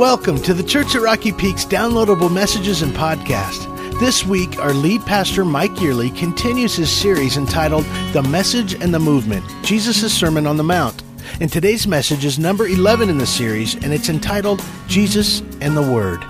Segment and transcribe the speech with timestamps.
[0.00, 3.68] Welcome to the Church at Rocky Peaks downloadable messages and podcast.
[4.00, 7.84] This week, our lead pastor, Mike Yearley, continues his series entitled
[8.14, 11.02] The Message and the Movement Jesus' Sermon on the Mount.
[11.42, 15.82] And today's message is number 11 in the series, and it's entitled Jesus and the
[15.82, 16.24] Word.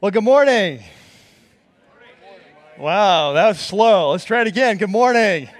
[0.00, 0.84] Well, good morning.
[2.78, 4.12] Wow, that was slow.
[4.12, 4.76] Let's try it again.
[4.76, 5.50] Good morning.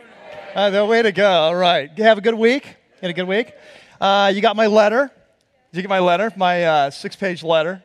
[0.54, 1.28] Uh, the way to go.
[1.28, 1.90] All right.
[1.98, 2.76] Have a good week?
[3.00, 3.52] Had a good week?
[4.00, 5.10] Uh, you got my letter.
[5.72, 6.32] Did you get my letter?
[6.36, 7.82] My uh, six page letter.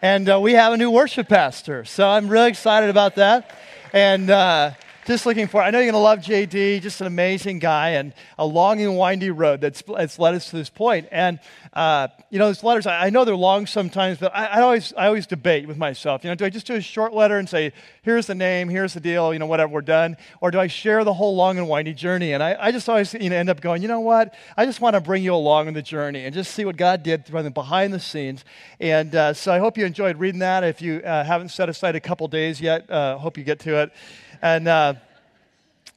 [0.00, 1.84] And uh, we have a new worship pastor.
[1.84, 3.58] So I'm really excited about that.
[3.92, 4.70] And uh,
[5.08, 8.12] just looking for, I know you're going to love JD, just an amazing guy, and
[8.38, 11.08] a long and windy road that's, that's led us to this point.
[11.10, 11.40] And
[11.72, 14.92] uh, you know, those letters, I, I, know they're long sometimes, but I, I, always,
[14.98, 16.24] I always debate with myself.
[16.24, 17.72] You know, do I just do a short letter and say,
[18.02, 20.18] here's the name, here's the deal, you know, whatever, we're done?
[20.42, 22.34] Or do I share the whole long and windy journey?
[22.34, 24.34] And I, I just always you know, end up going, you know what?
[24.58, 27.02] I just want to bring you along on the journey and just see what God
[27.02, 28.44] did behind the scenes.
[28.78, 30.64] And uh, so I hope you enjoyed reading that.
[30.64, 33.82] If you uh, haven't set aside a couple days yet, uh, hope you get to
[33.82, 33.92] it.
[34.42, 34.94] And uh,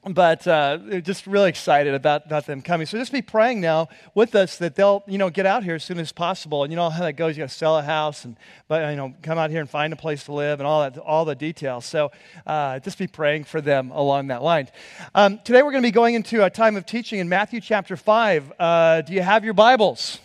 [0.04, 2.88] but uh, just really excited about, about them coming.
[2.88, 5.84] So just be praying now with us that they'll, you know, get out here as
[5.84, 6.64] soon as possible.
[6.64, 7.36] And you know how that goes.
[7.36, 9.92] You got to sell a house and, but, you know, come out here and find
[9.92, 11.86] a place to live and all that, all the details.
[11.86, 12.10] So
[12.48, 14.68] uh, just be praying for them along that line.
[15.14, 17.96] Um, today we're going to be going into a time of teaching in Matthew chapter
[17.96, 18.52] 5.
[18.58, 20.18] Uh, do you have your Bibles?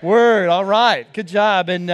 [0.00, 0.48] Word.
[0.48, 1.12] All right.
[1.12, 1.68] Good job.
[1.68, 1.90] And,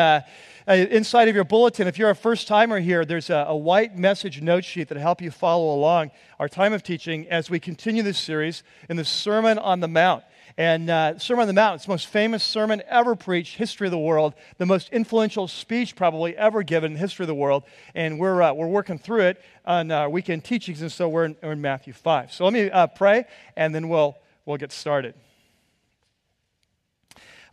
[0.66, 3.56] uh, uh, inside of your bulletin, if you're a first timer here, there's a, a
[3.56, 7.60] white message note sheet that'll help you follow along our time of teaching as we
[7.60, 10.24] continue this series in the Sermon on the Mount.
[10.58, 13.90] And uh, Sermon on the Mount, it's the most famous sermon ever preached, history of
[13.90, 17.62] the world, the most influential speech probably ever given in history of the world.
[17.94, 21.36] And we're, uh, we're working through it on our weekend teachings, and so we're in,
[21.42, 22.32] we're in Matthew 5.
[22.32, 25.14] So let me uh, pray, and then we'll, we'll get started.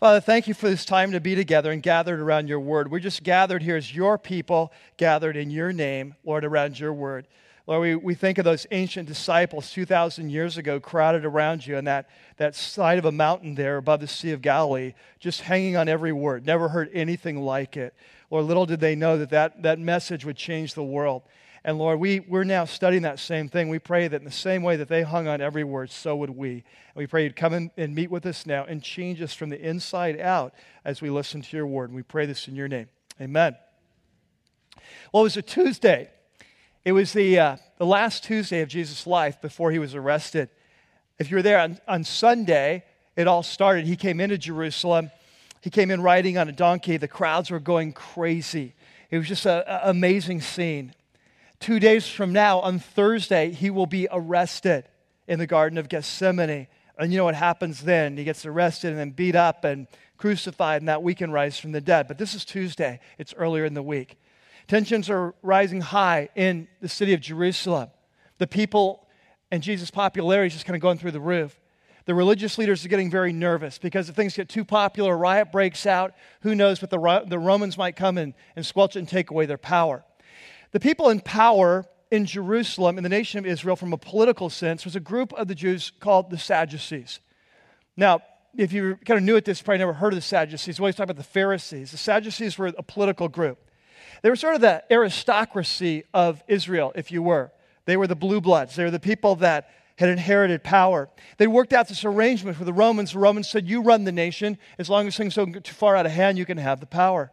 [0.04, 2.92] Father, thank you for this time to be together and gathered around your word.
[2.92, 7.26] We're just gathered here as your people, gathered in your name, Lord, around your word.
[7.68, 11.86] Lord, we, we think of those ancient disciples 2,000 years ago crowded around you on
[11.86, 15.88] that, that side of a mountain there above the Sea of Galilee, just hanging on
[15.88, 16.46] every word.
[16.46, 17.94] Never heard anything like it.
[18.30, 21.22] Lord, little did they know that that, that message would change the world.
[21.66, 23.70] And Lord, we, we're now studying that same thing.
[23.70, 26.30] We pray that in the same way that they hung on every word, so would
[26.30, 26.52] we.
[26.52, 26.64] And
[26.96, 29.60] we pray you'd come in and meet with us now and change us from the
[29.60, 30.54] inside out
[30.84, 31.90] as we listen to your word.
[31.90, 32.90] And we pray this in your name.
[33.22, 33.56] Amen.
[35.14, 36.10] Well, it was a Tuesday.
[36.84, 40.50] It was the, uh, the last Tuesday of Jesus' life before he was arrested.
[41.18, 42.84] If you were there on, on Sunday,
[43.16, 43.86] it all started.
[43.86, 45.12] He came into Jerusalem.
[45.62, 46.98] He came in riding on a donkey.
[46.98, 48.74] The crowds were going crazy.
[49.10, 50.94] It was just an amazing scene.
[51.64, 54.84] Two days from now, on Thursday, he will be arrested
[55.30, 56.68] in the Garden of Gethsemane.
[57.00, 58.18] And you know what happens then?
[58.18, 59.88] He gets arrested and then beat up and
[60.18, 62.10] crucified, and that weekend rise from the dead.
[62.10, 64.20] But this is Tuesday, it's earlier in the week.
[64.68, 67.92] Tensions are rising high in the city of Jerusalem.
[68.40, 69.08] The people
[69.50, 71.62] and Jesus' popularity is just kind of going through the roof.
[72.04, 75.54] The religious leaders are getting very nervous because if things get too popular, a riot
[75.54, 76.14] breaks out.
[76.42, 79.46] Who knows, but the, the Romans might come and, and squelch it and take away
[79.46, 80.04] their power.
[80.74, 84.86] The people in power in Jerusalem, in the nation of Israel, from a political sense,
[84.86, 87.20] was a group of the Jews called the Sadducees.
[87.96, 88.22] Now,
[88.58, 90.80] if you're kind of new at this, you probably never heard of the Sadducees.
[90.80, 91.92] We always talk about the Pharisees.
[91.92, 93.60] The Sadducees were a political group.
[94.22, 97.52] They were sort of the aristocracy of Israel, if you were.
[97.86, 98.76] They were the blue bloods.
[98.76, 101.10] They were the people that had inherited power.
[101.38, 103.14] They worked out this arrangement with the Romans.
[103.14, 104.58] The Romans said, You run the nation.
[104.80, 106.88] As long as things don't get too far out of hand, you can have the
[106.88, 107.32] power.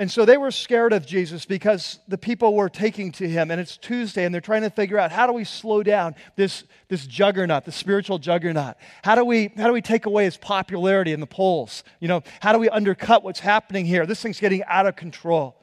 [0.00, 3.60] And so they were scared of Jesus because the people were taking to him, and
[3.60, 7.04] it's Tuesday, and they're trying to figure out how do we slow down this, this
[7.04, 8.76] juggernaut, the spiritual juggernaut?
[9.02, 11.82] How do, we, how do we take away his popularity in the polls?
[11.98, 14.06] You know, how do we undercut what's happening here?
[14.06, 15.56] This thing's getting out of control.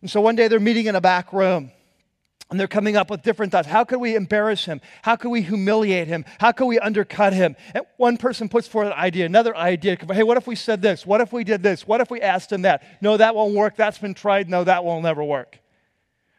[0.00, 1.70] And so one day they're meeting in a back room,
[2.50, 3.66] and they're coming up with different thoughts.
[3.66, 4.80] How can we embarrass him?
[5.02, 6.24] How can we humiliate him?
[6.38, 7.56] How can we undercut him?
[7.74, 9.96] And one person puts forward an idea, another idea.
[10.12, 11.04] Hey, what if we said this?
[11.04, 11.86] What if we did this?
[11.86, 12.84] What if we asked him that?
[13.02, 13.76] No, that won't work.
[13.76, 14.48] That's been tried.
[14.48, 15.58] No, that will never work.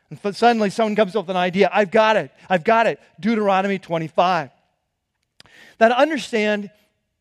[0.09, 1.69] And suddenly someone comes up with an idea.
[1.73, 2.31] I've got it.
[2.49, 3.01] I've got it.
[3.19, 4.51] Deuteronomy 25.
[5.79, 6.71] Now, to understand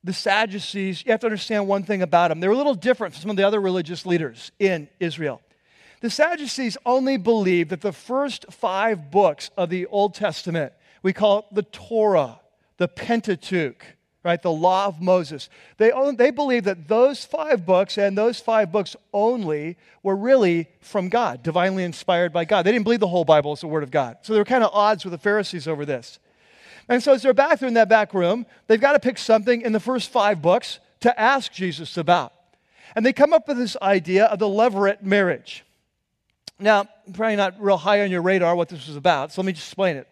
[0.05, 2.39] the Sadducees, you have to understand one thing about them.
[2.39, 5.43] They're a little different from some of the other religious leaders in Israel.
[6.00, 10.72] The Sadducees only believed that the first five books of the Old Testament,
[11.02, 12.40] we call it the Torah,
[12.76, 13.84] the Pentateuch,
[14.22, 15.48] right, the law of Moses.
[15.78, 21.08] They, they believed that those five books and those five books only were really from
[21.08, 22.62] God, divinely inspired by God.
[22.64, 24.19] They didn't believe the whole Bible is the Word of God.
[24.22, 26.19] So they were kind of odds with the Pharisees over this.
[26.88, 29.62] And so as they're back there in that back room, they've got to pick something
[29.62, 32.32] in the first five books to ask Jesus about.
[32.94, 35.64] And they come up with this idea of the levirate marriage.
[36.58, 39.53] Now, probably not real high on your radar what this was about, so let me
[39.53, 40.08] just explain it.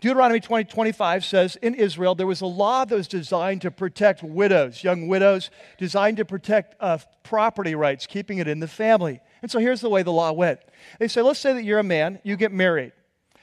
[0.00, 4.22] Deuteronomy 20, 25 says, In Israel, there was a law that was designed to protect
[4.22, 9.20] widows, young widows, designed to protect uh, property rights, keeping it in the family.
[9.42, 10.60] And so here's the way the law went.
[11.00, 12.92] They say, let's say that you're a man, you get married,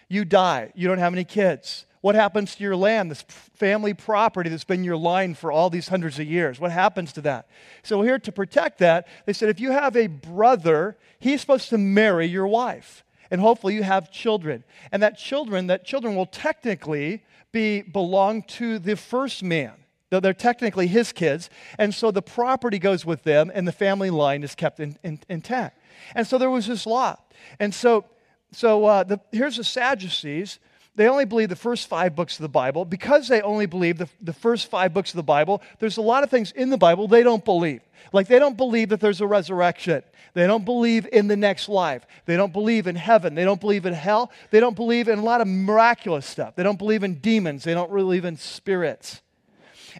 [0.07, 1.85] you die, you don't have any kids.
[2.05, 3.23] What happens to your land, this
[3.55, 6.59] family property that's been your line for all these hundreds of years?
[6.59, 7.47] What happens to that?
[7.81, 11.79] So, here to protect that, they said if you have a brother, he's supposed to
[11.79, 14.63] marry your wife and hopefully you have children.
[14.91, 19.73] And that children, that children will technically be belong to the first man.
[20.11, 21.49] Though they're technically his kids,
[21.79, 25.21] and so the property goes with them, and the family line is kept in, in,
[25.27, 25.81] intact.
[26.13, 27.17] And so there was this law.
[27.59, 28.05] And so,
[28.51, 30.59] so uh, the, here's the Sadducees.
[30.95, 32.85] They only believe the first five books of the Bible.
[32.85, 36.23] Because they only believe the, the first five books of the Bible, there's a lot
[36.23, 37.81] of things in the Bible they don't believe.
[38.13, 40.03] Like they don't believe that there's a resurrection.
[40.33, 42.05] They don't believe in the next life.
[42.25, 43.35] They don't believe in heaven.
[43.35, 44.31] They don't believe in hell.
[44.51, 46.55] They don't believe in a lot of miraculous stuff.
[46.55, 47.63] They don't believe in demons.
[47.63, 49.21] They don't believe in spirits.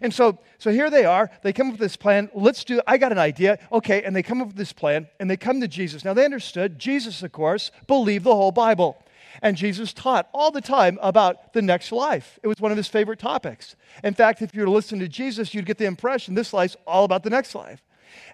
[0.02, 1.30] And so, so here they are.
[1.42, 2.30] They come up with this plan.
[2.34, 3.58] Let's do, I got an idea.
[3.72, 6.04] Okay, and they come up with this plan and they come to Jesus.
[6.04, 9.02] Now they understood, Jesus, of course, believed the whole Bible.
[9.42, 12.38] And Jesus taught all the time about the next life.
[12.42, 13.76] It was one of his favorite topics.
[14.02, 16.76] In fact, if you were to listen to Jesus, you'd get the impression this life's
[16.86, 17.82] all about the next life.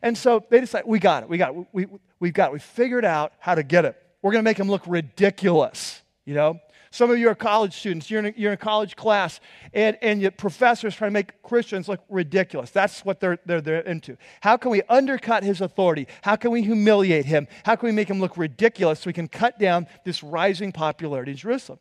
[0.03, 2.53] And so they decide, we got it, we got it, we, we, we've got it.
[2.53, 3.97] We figured out how to get it.
[4.23, 6.61] We're going to make him look ridiculous, you know?
[6.93, 9.41] Some of you are college students, you're in a, you're in a college class,
[9.73, 12.71] and, and your professors trying to make Christians look ridiculous.
[12.71, 14.19] That's what they're, they're, they're into.
[14.43, 16.07] How can we undercut his authority?
[16.21, 17.49] How can we humiliate him?
[17.65, 21.31] How can we make him look ridiculous so we can cut down this rising popularity
[21.31, 21.79] in Jerusalem?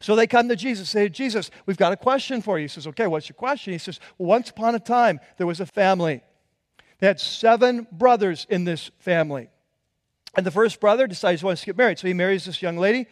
[0.00, 2.64] So they come to Jesus, say, Jesus, we've got a question for you.
[2.64, 3.74] He says, Okay, what's your question?
[3.74, 6.22] He says, Once upon a time, there was a family.
[6.98, 9.50] They had seven brothers in this family.
[10.34, 11.98] And the first brother decides he wants to get married.
[11.98, 13.06] So he marries this young lady.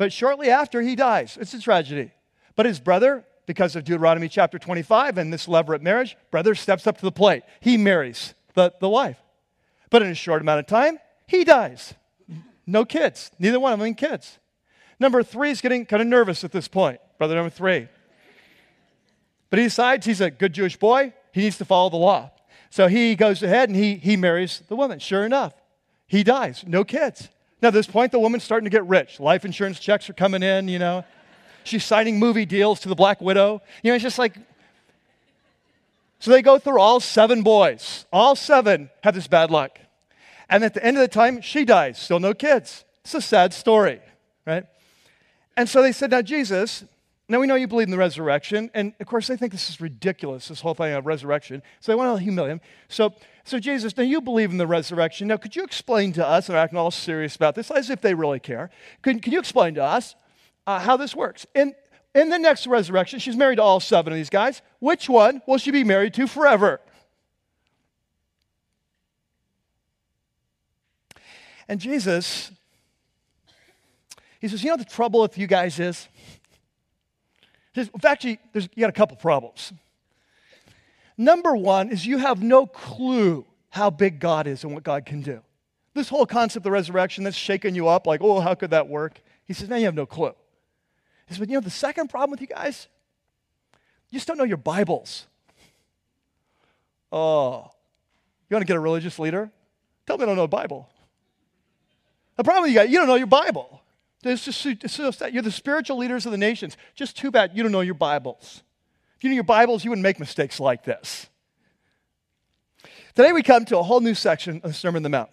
[0.00, 1.36] But shortly after, he dies.
[1.38, 2.10] It's a tragedy.
[2.56, 6.96] But his brother, because of Deuteronomy chapter 25 and this levirate marriage, brother steps up
[6.96, 7.42] to the plate.
[7.60, 9.18] He marries the, the wife.
[9.90, 11.92] But in a short amount of time, he dies.
[12.66, 13.30] No kids.
[13.38, 14.38] Neither one of them kids.
[14.98, 16.98] Number three is getting kind of nervous at this point.
[17.18, 17.86] Brother number three.
[19.50, 21.12] But he decides he's a good Jewish boy.
[21.32, 22.30] He needs to follow the law.
[22.70, 24.98] So he goes ahead and he, he marries the woman.
[24.98, 25.52] Sure enough,
[26.06, 26.64] he dies.
[26.66, 27.28] No kids.
[27.62, 29.20] Now, at this point, the woman's starting to get rich.
[29.20, 31.04] Life insurance checks are coming in, you know.
[31.64, 33.60] She's signing movie deals to the Black Widow.
[33.82, 34.36] You know, it's just like.
[36.18, 38.06] So they go through all seven boys.
[38.12, 39.78] All seven have this bad luck.
[40.48, 41.98] And at the end of the time, she dies.
[41.98, 42.84] Still no kids.
[43.04, 44.00] It's a sad story,
[44.46, 44.66] right?
[45.56, 46.84] And so they said, Now, Jesus,
[47.30, 49.80] now we know you believe in the resurrection, and of course they think this is
[49.80, 51.62] ridiculous, this whole thing of resurrection.
[51.78, 52.60] So they want to humiliate him.
[52.88, 55.28] So, so Jesus, now you believe in the resurrection.
[55.28, 58.00] Now, could you explain to us, and they're acting all serious about this, as if
[58.00, 58.68] they really care.
[59.02, 60.16] Can, can you explain to us
[60.66, 61.46] uh, how this works?
[61.54, 61.72] In,
[62.16, 64.60] in the next resurrection, she's married to all seven of these guys.
[64.80, 66.80] Which one will she be married to forever?
[71.68, 72.50] And Jesus,
[74.40, 76.08] he says, You know the trouble with you guys is?
[77.74, 79.72] In fact, you, you got a couple problems.
[81.16, 85.22] Number one is you have no clue how big God is and what God can
[85.22, 85.42] do.
[85.94, 88.88] This whole concept of the resurrection that's shaking you up, like, oh, how could that
[88.88, 89.20] work?
[89.44, 90.34] He says, now you have no clue.
[91.26, 92.88] He says, but you know, the second problem with you guys,
[94.10, 95.26] you just don't know your Bibles.
[97.12, 97.70] Oh,
[98.48, 99.50] you want to get a religious leader?
[100.06, 100.88] Tell me I don't know the Bible.
[102.36, 103.79] The problem with you got, you don't know your Bible.
[104.22, 106.76] You're the spiritual leaders of the nations.
[106.94, 108.62] Just too bad you don't know your Bibles.
[109.16, 111.28] If you knew your Bibles, you wouldn't make mistakes like this.
[113.14, 115.30] Today we come to a whole new section of the Sermon on the Mount.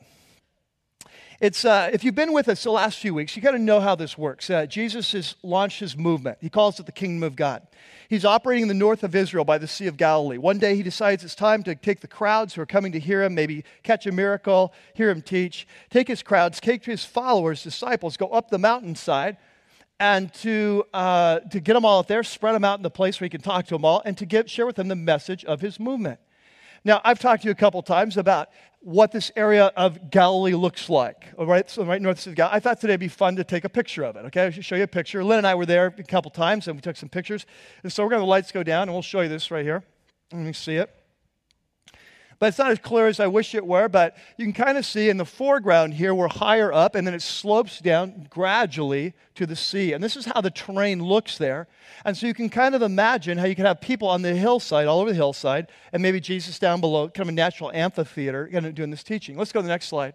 [1.40, 3.80] It's, uh, if you've been with us the last few weeks, you got to know
[3.80, 4.50] how this works.
[4.50, 6.40] Uh, Jesus has launched his movement.
[6.42, 7.62] He calls it the kingdom of God.
[8.10, 10.40] He's operating in the north of Israel by the Sea of Galilee.
[10.40, 13.22] One day he decides it's time to take the crowds who are coming to hear
[13.22, 18.18] him, maybe catch a miracle, hear him teach, take his crowds, take his followers, disciples,
[18.18, 19.38] go up the mountainside,
[20.00, 23.20] and to, uh, to get them all out there, spread them out in the place
[23.20, 25.62] where he can talk to them all, and to share with them the message of
[25.62, 26.20] his movement.
[26.88, 28.48] Now, I've talked to you a couple times about
[28.80, 31.70] what this area of Galilee looks like, right?
[31.70, 32.56] So right north of Galilee.
[32.56, 34.46] I thought today would be fun to take a picture of it, okay?
[34.46, 35.22] I should show you a picture.
[35.22, 37.46] Lynn and I were there a couple times, and we took some pictures.
[37.84, 39.66] And so we're going to the lights go down, and we'll show you this right
[39.66, 39.84] here.
[40.32, 40.97] Let me see it.
[42.40, 44.86] But it's not as clear as I wish it were, but you can kind of
[44.86, 49.48] see in the foreground here, we're higher up, and then it slopes down gradually to
[49.48, 49.94] the sea.
[49.94, 51.68] And this is how the terrain looks there.
[52.06, 54.88] And so you can kind of imagine how you could have people on the hillside,
[54.88, 58.68] all over the hillside, and maybe Jesus down below, kind of a natural amphitheater, kind
[58.68, 59.36] of doing this teaching.
[59.36, 60.14] Let's go to the next slide.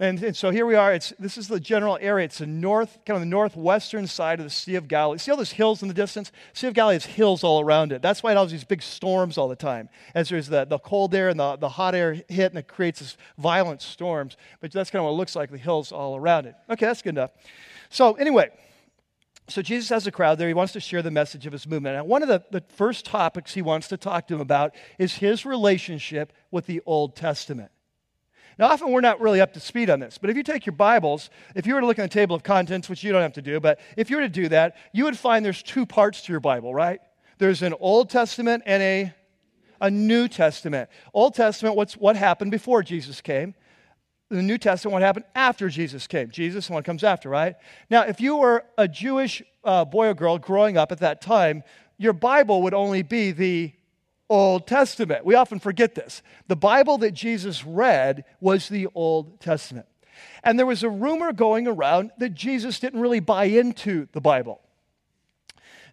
[0.00, 0.92] And, and, so here we are.
[0.92, 2.24] It's, this is the general area.
[2.24, 5.18] It's the north, kind of the northwestern side of the Sea of Galilee.
[5.18, 6.32] See all those hills in the distance?
[6.52, 8.02] Sea of Galilee has hills all around it.
[8.02, 9.88] That's why it has these big storms all the time.
[10.12, 12.98] As there's the, the cold air and the, the hot air hit, and it creates
[12.98, 14.36] this violent storms.
[14.60, 16.56] But that's kind of what it looks like, the hills all around it.
[16.68, 17.30] Okay, that's good enough.
[17.88, 18.50] So, anyway,
[19.46, 20.48] so Jesus has a crowd there.
[20.48, 21.98] He wants to share the message of his movement.
[21.98, 25.14] And one of the, the first topics he wants to talk to them about is
[25.14, 27.70] his relationship with the Old Testament.
[28.58, 30.74] Now, often we're not really up to speed on this, but if you take your
[30.74, 33.32] Bibles, if you were to look at the table of contents, which you don't have
[33.34, 36.22] to do, but if you were to do that, you would find there's two parts
[36.22, 37.00] to your Bible, right?
[37.38, 39.14] There's an Old Testament and a,
[39.80, 40.88] a New Testament.
[41.12, 43.54] Old Testament, what's, what happened before Jesus came.
[44.30, 46.30] The New Testament, what happened after Jesus came.
[46.30, 47.56] Jesus, and what comes after, right?
[47.90, 51.64] Now, if you were a Jewish uh, boy or girl growing up at that time,
[51.98, 53.72] your Bible would only be the
[54.28, 55.24] Old Testament.
[55.24, 56.22] We often forget this.
[56.48, 59.86] The Bible that Jesus read was the Old Testament.
[60.42, 64.60] And there was a rumor going around that Jesus didn't really buy into the Bible.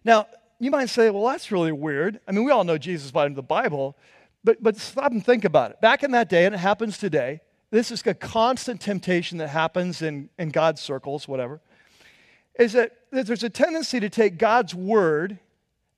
[0.04, 0.26] Now,
[0.58, 2.20] you might say, well, that's really weird.
[2.26, 3.96] I mean, we all know Jesus bought into the Bible,
[4.44, 5.80] but, but stop and think about it.
[5.80, 10.02] Back in that day, and it happens today, this is a constant temptation that happens
[10.02, 11.60] in, in God's circles, whatever,
[12.58, 15.38] is that, that there's a tendency to take God's word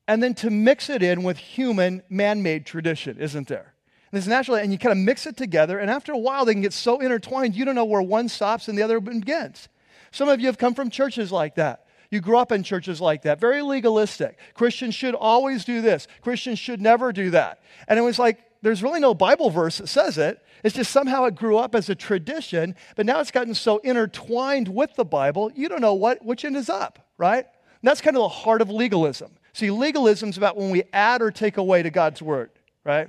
[0.06, 3.74] and then to mix it in with human man made tradition, isn't there?
[4.12, 6.62] And it's and you kind of mix it together, and after a while, they can
[6.62, 9.68] get so intertwined, you don't know where one stops and the other begins.
[10.12, 11.86] Some of you have come from churches like that.
[12.10, 14.38] You grew up in churches like that, very legalistic.
[14.54, 17.60] Christians should always do this, Christians should never do that.
[17.88, 20.40] And it was like, there's really no Bible verse that says it.
[20.62, 24.68] It's just somehow it grew up as a tradition, but now it's gotten so intertwined
[24.68, 27.44] with the Bible, you don't know what, which end is up, right?
[27.44, 29.32] And that's kind of the heart of legalism.
[29.54, 32.50] See, legalism is about when we add or take away to God's word,
[32.84, 33.08] right?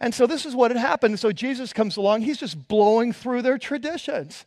[0.00, 1.18] And so this is what had happened.
[1.18, 4.46] So Jesus comes along, he's just blowing through their traditions.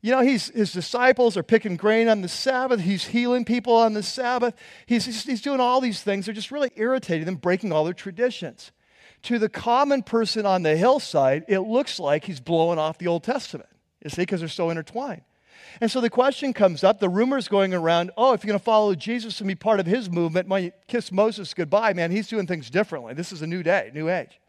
[0.00, 2.80] You know, he's, his disciples are picking grain on the Sabbath.
[2.80, 4.54] He's healing people on the Sabbath.
[4.86, 6.26] He's, he's, he's doing all these things.
[6.26, 8.70] They're just really irritating them, breaking all their traditions.
[9.22, 13.24] To the common person on the hillside, it looks like he's blowing off the Old
[13.24, 13.68] Testament,
[14.04, 15.22] you see, because they're so intertwined.
[15.80, 18.64] And so the question comes up the rumors going around oh, if you're going to
[18.64, 22.46] follow Jesus and be part of his movement, you kiss Moses goodbye, man, he's doing
[22.46, 23.14] things differently.
[23.14, 24.40] This is a new day, new age.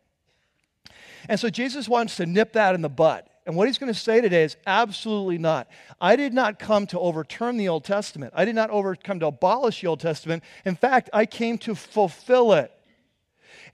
[1.27, 3.23] And so Jesus wants to nip that in the bud.
[3.45, 5.67] And what he's going to say today is absolutely not.
[5.99, 8.33] I did not come to overturn the Old Testament.
[8.35, 10.43] I did not over, come to abolish the Old Testament.
[10.65, 12.71] In fact, I came to fulfill it.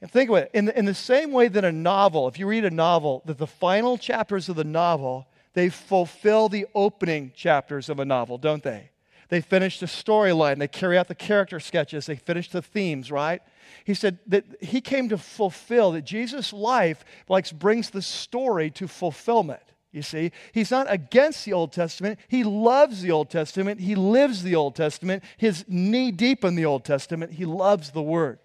[0.02, 0.52] And think about it.
[0.54, 3.38] In the, in the same way that a novel, if you read a novel, that
[3.38, 8.62] the final chapters of the novel they fulfill the opening chapters of a novel, don't
[8.62, 8.92] they?
[9.30, 13.42] They finish the storyline, they carry out the character sketches, they finish the themes, right?
[13.84, 18.88] He said that he came to fulfill, that Jesus' life like, brings the story to
[18.88, 19.64] fulfillment.
[19.92, 22.20] You see, he's not against the Old Testament.
[22.28, 23.80] He loves the Old Testament.
[23.80, 25.24] He lives the Old Testament.
[25.38, 27.32] His knee deep in the Old Testament.
[27.32, 28.40] He loves the Word.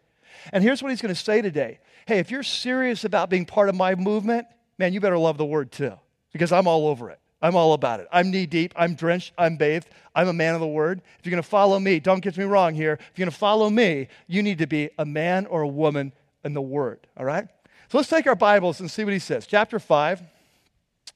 [0.53, 3.69] And here's what he's going to say today Hey, if you're serious about being part
[3.69, 4.47] of my movement,
[4.79, 5.95] man, you better love the Word too
[6.33, 7.19] because I'm all over it.
[7.43, 8.09] I'm all about it.
[8.13, 8.75] I'm knee deep.
[8.77, 9.33] I'm drenched.
[9.39, 9.89] I'm bathed.
[10.15, 11.01] I'm a man of the word.
[11.19, 12.95] If you're going to follow me, don't get me wrong here.
[12.95, 16.13] If you're going to follow me, you need to be a man or a woman
[16.45, 17.07] in the word.
[17.17, 17.49] All right?
[17.89, 19.47] So let's take our Bibles and see what he says.
[19.47, 20.23] Chapter 5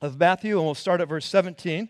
[0.01, 1.89] of Matthew, and we'll start at verse 17.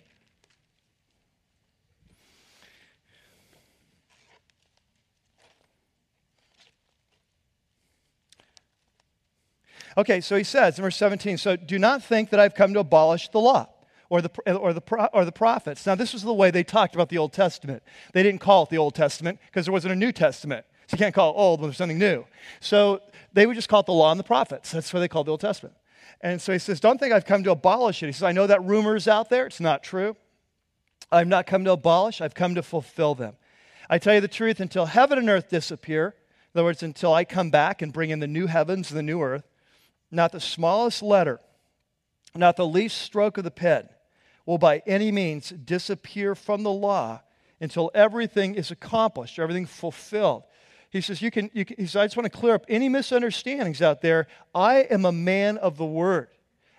[9.97, 12.81] Okay, so he says in verse 17, so do not think that I've come to
[12.81, 13.69] abolish the law
[14.11, 15.87] or the, or, the, or the prophets.
[15.87, 17.83] Now, this was the way they talked about the Old Testament.
[18.13, 20.67] They didn't call it the Old Testament because there wasn't a New Testament.
[20.87, 22.25] So you can't call it old when there's something new.
[22.61, 23.01] So
[23.33, 24.73] they would just call it the law and the prophets.
[24.73, 25.75] That's what they called the Old Testament.
[26.21, 28.07] And so he says, Don't think I've come to abolish it.
[28.07, 29.47] He says, I know that rumors out there.
[29.47, 30.17] It's not true.
[31.11, 33.37] I've not come to abolish, I've come to fulfill them.
[33.89, 36.15] I tell you the truth, until heaven and earth disappear,
[36.55, 39.03] in other words, until I come back and bring in the new heavens and the
[39.03, 39.45] new earth,
[40.15, 41.41] not the smallest letter,
[42.35, 43.89] not the least stroke of the pen
[44.47, 47.21] will by any means disappear from the law
[47.61, 50.43] until everything is accomplished, everything fulfilled.
[50.91, 52.89] He says, you can, you can, he says, I just want to clear up any
[52.89, 54.27] misunderstandings out there.
[54.55, 56.29] I am a man of the word.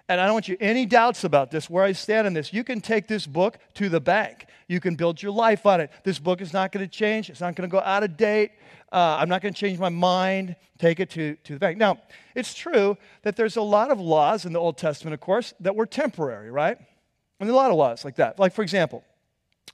[0.08, 2.54] And I don't want you any doubts about this, where I stand in this.
[2.54, 4.46] You can take this book to the bank.
[4.68, 5.92] You can build your life on it.
[6.04, 7.30] This book is not going to change.
[7.30, 8.52] It's not going to go out of date.
[8.92, 10.56] Uh, I'm not going to change my mind.
[10.80, 11.78] Take it to, to the bank.
[11.78, 12.00] Now,
[12.34, 15.76] it's true that there's a lot of laws in the Old Testament, of course, that
[15.76, 16.78] were temporary, right?
[17.40, 18.40] And a lot of laws like that.
[18.40, 19.04] Like, for example,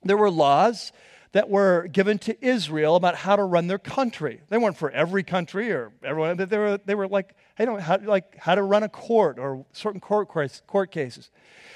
[0.03, 0.91] there were laws
[1.33, 4.41] that were given to Israel about how to run their country.
[4.49, 7.79] They weren't for every country or everyone, but they were, they were like, I don't
[7.79, 10.27] how, like how to run a court or certain court,
[10.67, 11.29] court cases.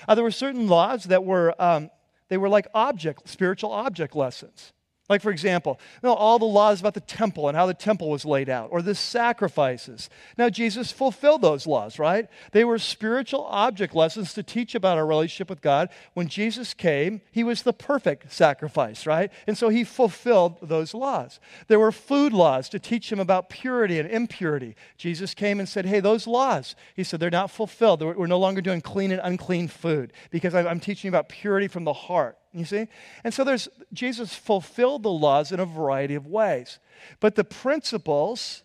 [0.08, 1.90] Uh, there were certain laws that were, um,
[2.30, 4.74] they were like object, spiritual object lessons.
[5.08, 8.10] Like, for example, you know, all the laws about the temple and how the temple
[8.10, 10.10] was laid out, or the sacrifices.
[10.36, 12.28] Now, Jesus fulfilled those laws, right?
[12.54, 15.90] They were spiritual object lessons to teach about our relationship with God.
[16.16, 19.32] When Jesus came, he was the perfect sacrifice, right?
[19.46, 21.40] And so he fulfilled those laws.
[21.68, 24.76] There were food laws to teach him about purity and impurity.
[24.98, 28.02] Jesus came and said, Hey, those laws, he said, they're not fulfilled.
[28.02, 31.94] We're no longer doing clean and unclean food because I'm teaching about purity from the
[31.94, 32.38] heart.
[32.56, 32.88] You see?
[33.26, 36.80] And so there's Jesus fulfilled the laws in a variety of ways.
[37.20, 38.64] But the principles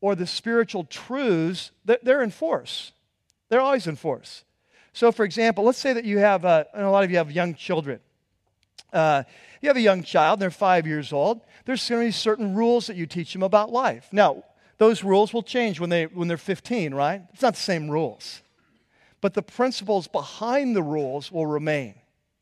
[0.00, 2.92] or the spiritual truths, they're in force.
[3.48, 4.44] They're always in force.
[4.92, 7.32] So, for example, let's say that you have, uh, and a lot of you have
[7.32, 7.98] young children.
[8.92, 9.24] Uh,
[9.60, 11.40] you have a young child, they're five years old.
[11.64, 14.08] There's going to be certain rules that you teach them about life.
[14.12, 14.44] Now,
[14.78, 17.22] those rules will change when, they, when they're 15, right?
[17.32, 18.40] It's not the same rules.
[19.20, 21.94] But the principles behind the rules will remain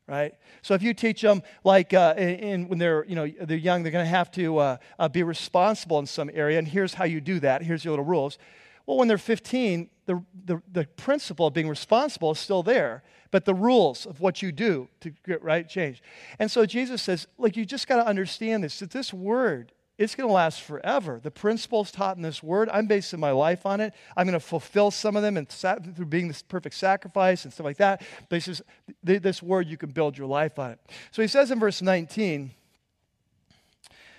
[0.08, 0.34] right?
[0.62, 3.92] So if you teach them, like uh, in, when they're, you know, they're young, they're
[3.92, 7.20] going to have to uh, uh, be responsible in some area, and here's how you
[7.20, 7.62] do that.
[7.62, 8.38] Here's your little rules.
[8.86, 13.44] Well, when they're 15, the, the, the principle of being responsible is still there, but
[13.44, 16.02] the rules of what you do to get right change.
[16.38, 20.14] And so Jesus says, like, you just got to understand this, that this word it's
[20.14, 21.20] going to last forever.
[21.20, 23.92] The principles taught in this word, I'm basing my life on it.
[24.16, 27.64] I'm going to fulfill some of them and through being this perfect sacrifice and stuff
[27.64, 28.02] like that.
[28.28, 28.62] But says,
[29.02, 30.80] this word, you can build your life on it.
[31.10, 32.52] So he says in verse 19,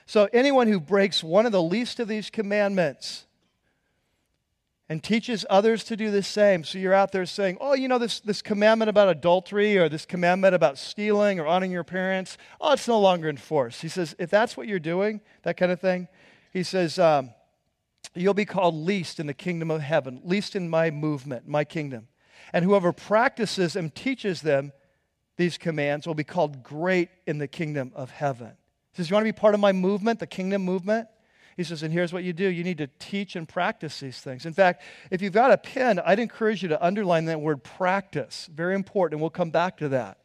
[0.05, 3.25] so anyone who breaks one of the least of these commandments,
[4.89, 6.63] and teaches others to do the same.
[6.63, 10.05] So you're out there saying, oh, you know, this, this commandment about adultery or this
[10.05, 13.81] commandment about stealing or honoring your parents, oh, it's no longer in force.
[13.81, 16.07] He says, if that's what you're doing, that kind of thing,
[16.51, 17.29] he says, um,
[18.15, 22.07] you'll be called least in the kingdom of heaven, least in my movement, my kingdom.
[22.51, 24.73] And whoever practices and teaches them
[25.37, 28.53] these commands will be called great in the kingdom of heaven.
[28.91, 31.07] He says, You want to be part of my movement, the kingdom movement?
[31.59, 34.45] He says, and here's what you do you need to teach and practice these things.
[34.45, 38.47] In fact, if you've got a pen, I'd encourage you to underline that word practice.
[38.49, 40.19] Very important, and we'll come back to that.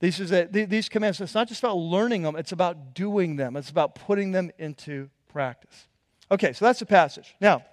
[0.00, 3.56] These, is a, these commands, it's not just about learning them, it's about doing them,
[3.56, 5.88] it's about putting them into practice.
[6.30, 7.34] Okay, so that's the passage.
[7.40, 7.64] Now,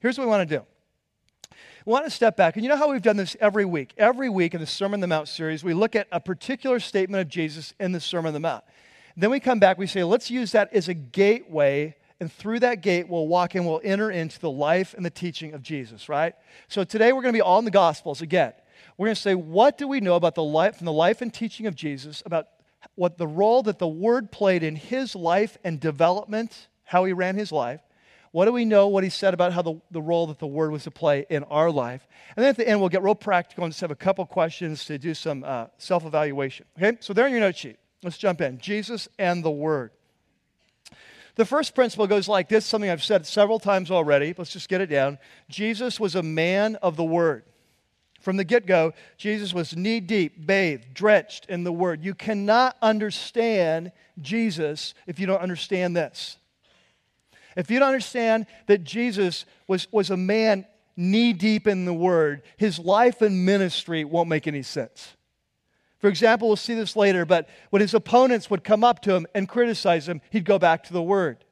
[0.00, 0.64] here's what we want to do.
[1.84, 3.94] We want to step back, and you know how we've done this every week?
[3.96, 7.20] Every week in the Sermon on the Mount series, we look at a particular statement
[7.20, 8.64] of Jesus in the Sermon on the Mount.
[9.16, 12.80] Then we come back, we say, let's use that as a gateway and through that
[12.80, 16.34] gate we'll walk in, we'll enter into the life and the teaching of Jesus, right?
[16.68, 18.52] So today we're going to be all in the Gospels again.
[18.96, 21.32] We're going to say, what do we know about the life from the life and
[21.32, 22.48] teaching of Jesus, about
[22.94, 27.36] what the role that the Word played in his life and development, how he ran
[27.36, 27.80] his life?
[28.32, 30.70] What do we know what he said about how the, the role that the Word
[30.70, 32.06] was to play in our life?
[32.36, 34.84] And then at the end, we'll get real practical and just have a couple questions
[34.86, 36.66] to do some uh, self evaluation.
[36.76, 36.98] Okay?
[37.00, 37.78] So there in your note sheet.
[38.02, 38.58] Let's jump in.
[38.58, 39.90] Jesus and the Word.
[41.36, 44.34] The first principle goes like this something I've said several times already.
[44.36, 45.18] Let's just get it down.
[45.48, 47.44] Jesus was a man of the word.
[48.20, 52.02] From the get go, Jesus was knee deep, bathed, drenched in the word.
[52.02, 56.38] You cannot understand Jesus if you don't understand this.
[57.54, 62.42] If you don't understand that Jesus was, was a man knee deep in the word,
[62.56, 65.15] his life and ministry won't make any sense.
[65.98, 69.26] For example, we'll see this later, but when his opponents would come up to him
[69.34, 71.44] and criticize him, he'd go back to the Word.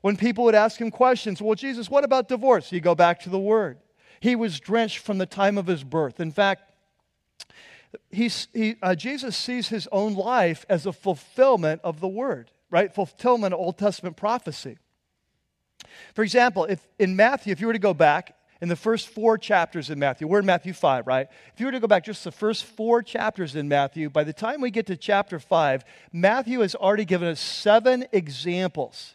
[0.00, 2.70] When people would ask him questions, well, Jesus, what about divorce?
[2.70, 3.78] He'd go back to the Word.
[4.20, 6.20] He was drenched from the time of his birth.
[6.20, 6.72] In fact,
[8.10, 8.30] he,
[8.82, 12.94] uh, Jesus sees his own life as a fulfillment of the Word, right?
[12.94, 14.78] Fulfillment of Old Testament prophecy.
[16.14, 19.38] For example, if in Matthew, if you were to go back in the first four
[19.38, 20.26] chapters in Matthew.
[20.26, 21.28] We're in Matthew 5, right?
[21.54, 24.32] If you were to go back just the first four chapters in Matthew, by the
[24.32, 29.14] time we get to chapter 5, Matthew has already given us seven examples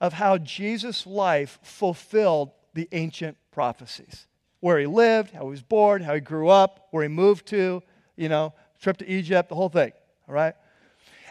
[0.00, 4.26] of how Jesus' life fulfilled the ancient prophecies.
[4.60, 7.82] Where he lived, how he was born, how he grew up, where he moved to,
[8.16, 9.92] you know, trip to Egypt, the whole thing,
[10.26, 10.54] all right?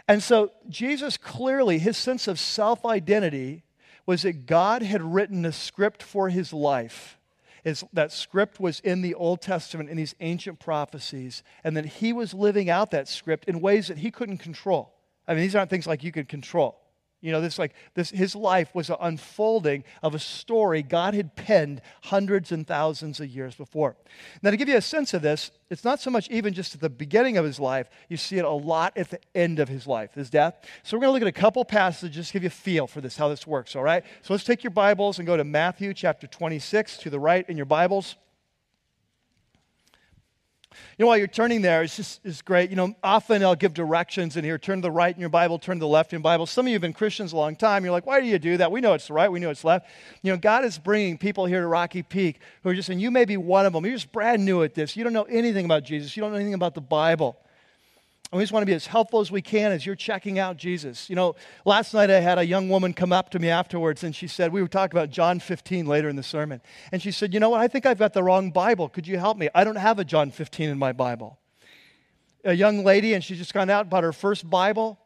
[0.08, 3.64] And so Jesus clearly, his sense of self identity
[4.06, 7.17] was that God had written a script for his life
[7.68, 12.14] is that script was in the Old Testament in these ancient prophecies, and that he
[12.14, 14.94] was living out that script in ways that he couldn't control.
[15.28, 16.80] I mean, these aren't things like you could control.
[17.20, 21.36] You know, this like this his life was an unfolding of a story God had
[21.36, 23.96] penned hundreds and thousands of years before.
[24.44, 26.82] Now, to give you a sense of this, it's not so much even just at
[26.82, 29.88] the beginning of his life, you see it a lot at the end of his
[29.88, 30.64] life, his death.
[30.84, 32.86] So we're going to look at a couple passages just to give you a feel
[32.86, 34.04] for this, how this works, all right?
[34.22, 37.58] So let's take your Bibles and go to Matthew chapter 26 to the right in
[37.58, 38.16] your Bibles.
[40.98, 42.70] You know, while you're turning there, it's just it's great.
[42.70, 45.60] You know, often I'll give directions in here turn to the right in your Bible,
[45.60, 46.46] turn to the left in your Bible.
[46.46, 47.84] Some of you have been Christians a long time.
[47.84, 48.72] You're like, why do you do that?
[48.72, 49.88] We know it's right, we know it's left.
[50.24, 53.12] You know, God is bringing people here to Rocky Peak who are just saying, you
[53.12, 53.86] may be one of them.
[53.86, 54.96] You're just brand new at this.
[54.96, 57.38] You don't know anything about Jesus, you don't know anything about the Bible.
[58.32, 60.58] And we just want to be as helpful as we can as you're checking out
[60.58, 61.10] Jesus.
[61.10, 64.14] You know, last night I had a young woman come up to me afterwards and
[64.14, 66.60] she said, We were talking about John 15 later in the sermon.
[66.92, 67.62] And she said, You know what?
[67.62, 68.90] I think I've got the wrong Bible.
[68.90, 69.48] Could you help me?
[69.56, 71.40] I don't have a John 15 in my Bible.
[72.44, 75.00] A young lady, and she's just gone out about her first Bible,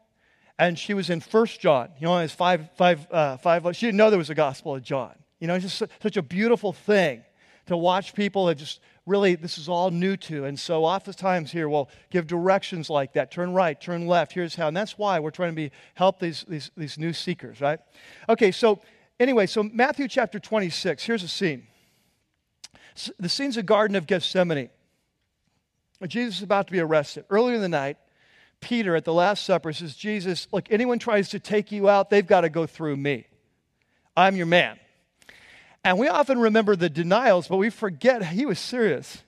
[0.58, 1.90] and she was in First John.
[1.98, 3.64] You know, it's five, five, uh, five.
[3.76, 5.14] She didn't know there was a Gospel of John.
[5.38, 7.24] You know, it's just such a beautiful thing
[7.66, 10.44] to watch people that just really this is all new to.
[10.44, 13.30] And so oftentimes here we'll give directions like that.
[13.30, 14.68] Turn right, turn left, here's how.
[14.68, 17.80] And that's why we're trying to be help these, these, these new seekers, right?
[18.28, 18.80] Okay, so
[19.18, 21.66] anyway, so Matthew chapter 26, here's a scene.
[23.18, 24.70] The scene's a Garden of Gethsemane.
[26.06, 27.24] Jesus is about to be arrested.
[27.30, 27.96] Earlier in the night,
[28.60, 32.26] Peter at the Last Supper says, Jesus, look, anyone tries to take you out, they've
[32.26, 33.26] got to go through me.
[34.16, 34.78] I'm your man.
[35.84, 39.22] And we often remember the denials, but we forget he was serious.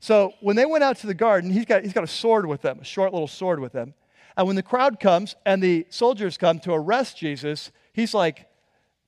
[0.00, 2.62] So when they went out to the garden, he's got, he's got a sword with
[2.62, 3.92] them, a short little sword with them.
[4.36, 8.46] And when the crowd comes and the soldiers come to arrest Jesus, he's like,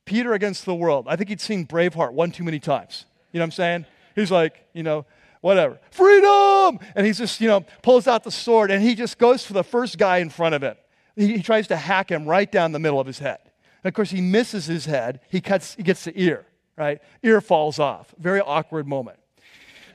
[0.05, 1.05] Peter against the world.
[1.07, 3.05] I think he'd seen Braveheart one too many times.
[3.31, 3.85] You know what I'm saying?
[4.15, 5.05] He's like, you know,
[5.41, 5.79] whatever.
[5.91, 6.77] Freedom!
[6.95, 9.63] And he just, you know, pulls out the sword and he just goes for the
[9.63, 10.75] first guy in front of him.
[11.15, 13.39] He, he tries to hack him right down the middle of his head.
[13.83, 15.21] And of course, he misses his head.
[15.29, 16.45] He, cuts, he gets the ear
[16.77, 17.01] right?
[17.21, 18.13] Ear falls off.
[18.17, 19.19] Very awkward moment.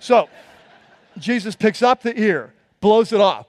[0.00, 0.28] So,
[1.18, 3.46] Jesus picks up the ear, blows it off,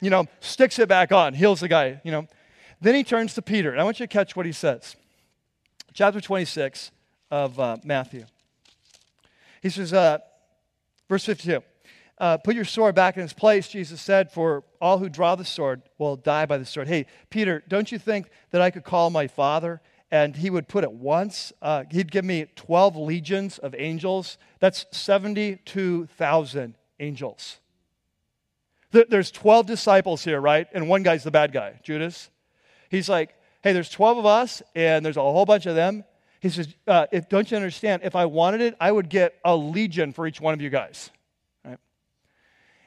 [0.00, 2.26] you know, sticks it back on, heals the guy, you know.
[2.80, 4.96] Then he turns to Peter, and I want you to catch what he says.
[5.92, 6.90] Chapter 26
[7.30, 8.24] of uh, Matthew.
[9.62, 10.18] He says, uh,
[11.08, 11.62] verse 52.
[12.18, 15.44] Uh, put your sword back in its place, Jesus said, for all who draw the
[15.44, 16.86] sword will die by the sword.
[16.86, 19.80] Hey, Peter, don't you think that I could call my father
[20.10, 21.52] and he would put it once.
[21.62, 24.38] Uh, he'd give me 12 legions of angels.
[24.58, 27.58] That's 72,000 angels.
[28.90, 30.66] There's 12 disciples here, right?
[30.72, 32.28] And one guy's the bad guy, Judas.
[32.88, 36.04] He's like, hey, there's 12 of us, and there's a whole bunch of them.
[36.40, 38.02] He says, uh, if, don't you understand?
[38.02, 41.10] If I wanted it, I would get a legion for each one of you guys.
[41.64, 41.78] Right?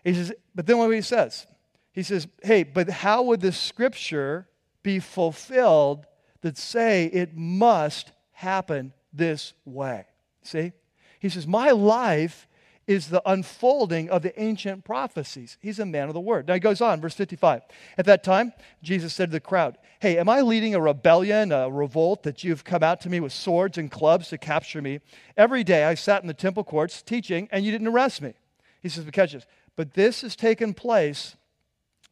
[0.03, 1.47] He says, but then what he says?
[1.93, 4.49] He says, hey, but how would the scripture
[4.81, 6.05] be fulfilled
[6.43, 10.05] that say it must happen this way.
[10.43, 10.73] See?
[11.19, 12.47] He says, My life
[12.85, 15.57] is the unfolding of the ancient prophecies.
[15.61, 16.47] He's a man of the word.
[16.47, 17.61] Now he goes on, verse 55.
[17.97, 18.51] At that time,
[18.81, 22.65] Jesus said to the crowd, Hey, am I leading a rebellion, a revolt, that you've
[22.65, 24.99] come out to me with swords and clubs to capture me?
[25.37, 28.33] Every day I sat in the temple courts teaching, and you didn't arrest me.
[28.81, 29.45] He says, But catch this.
[29.77, 31.37] But this has taken place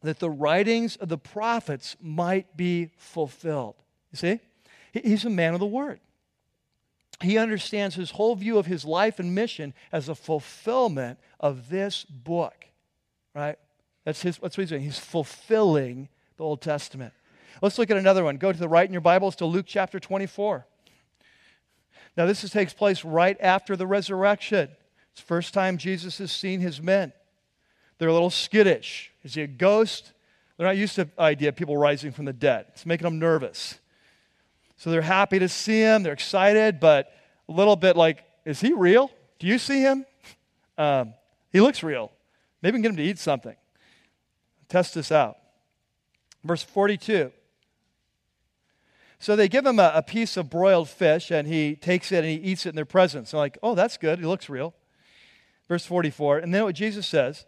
[0.00, 3.81] that the writings of the prophets might be fulfilled.
[4.12, 4.40] You see?
[4.92, 6.00] He's a man of the word.
[7.20, 12.04] He understands his whole view of his life and mission as a fulfillment of this
[12.04, 12.66] book,
[13.34, 13.58] right?
[14.04, 14.82] That's, his, that's what he's doing.
[14.82, 17.12] He's fulfilling the Old Testament.
[17.60, 18.38] Let's look at another one.
[18.38, 20.66] Go to the right in your Bibles to Luke chapter 24.
[22.16, 24.68] Now, this takes place right after the resurrection.
[25.12, 27.12] It's the first time Jesus has seen his men.
[27.98, 29.12] They're a little skittish.
[29.22, 30.12] Is he a ghost?
[30.56, 32.66] They're not used to the idea of people rising from the dead.
[32.70, 33.78] It's making them nervous.
[34.82, 36.02] So they're happy to see him.
[36.02, 37.14] They're excited, but
[37.48, 39.12] a little bit like, is he real?
[39.38, 40.04] Do you see him?
[40.78, 41.12] Um,
[41.52, 42.10] he looks real.
[42.62, 43.54] Maybe we can get him to eat something.
[44.70, 45.36] Test this out.
[46.42, 47.30] Verse 42.
[49.18, 52.26] So they give him a, a, piece of broiled fish, and he takes it and
[52.26, 53.30] he eats it in their presence.
[53.30, 54.18] They're like, oh, that's good.
[54.18, 54.74] He looks real.
[55.68, 56.38] Verse 44.
[56.38, 57.44] And then what Jesus says,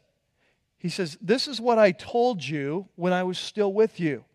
[0.76, 4.26] he says, This is what I told you when I was still with you.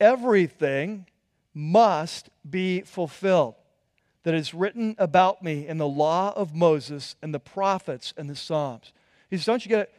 [0.00, 1.06] Everything
[1.54, 3.54] must be fulfilled
[4.24, 8.34] that is written about me in the law of Moses and the prophets and the
[8.34, 8.92] Psalms.
[9.30, 9.94] He says, Don't you get it?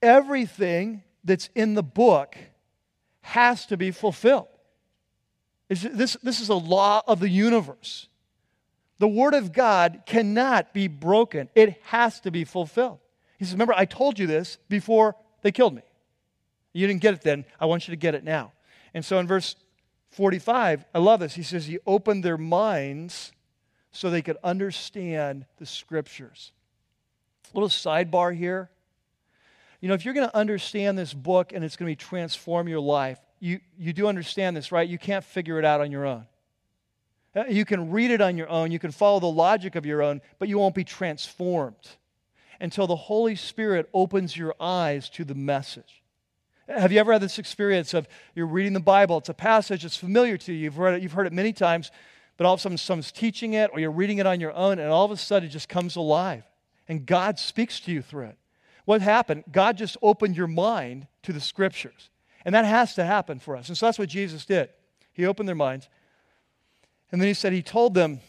[0.00, 2.36] Everything that's in the book
[3.20, 4.48] has to be fulfilled.
[5.68, 8.08] This, this is a law of the universe.
[8.98, 12.98] The Word of God cannot be broken, it has to be fulfilled.
[13.38, 15.82] He says, Remember, I told you this before they killed me.
[16.72, 17.44] You didn't get it then.
[17.60, 18.52] I want you to get it now.
[18.94, 19.56] And so in verse
[20.12, 21.34] 45, I love this.
[21.34, 23.32] He says, He opened their minds
[23.90, 26.52] so they could understand the scriptures.
[27.52, 28.70] A little sidebar here.
[29.80, 32.80] You know, if you're going to understand this book and it's going to transform your
[32.80, 34.88] life, you, you do understand this, right?
[34.88, 36.26] You can't figure it out on your own.
[37.34, 40.02] Uh, you can read it on your own, you can follow the logic of your
[40.02, 41.88] own, but you won't be transformed
[42.60, 46.01] until the Holy Spirit opens your eyes to the message.
[46.76, 49.18] Have you ever had this experience of you're reading the Bible?
[49.18, 50.58] It's a passage that's familiar to you.
[50.58, 51.90] You've read it, you've heard it many times,
[52.36, 54.78] but all of a sudden someone's teaching it or you're reading it on your own,
[54.78, 56.44] and all of a sudden it just comes alive.
[56.88, 58.38] And God speaks to you through it.
[58.84, 59.44] What happened?
[59.52, 62.10] God just opened your mind to the scriptures.
[62.44, 63.68] And that has to happen for us.
[63.68, 64.70] And so that's what Jesus did.
[65.12, 65.88] He opened their minds.
[67.12, 68.20] And then he said, He told them,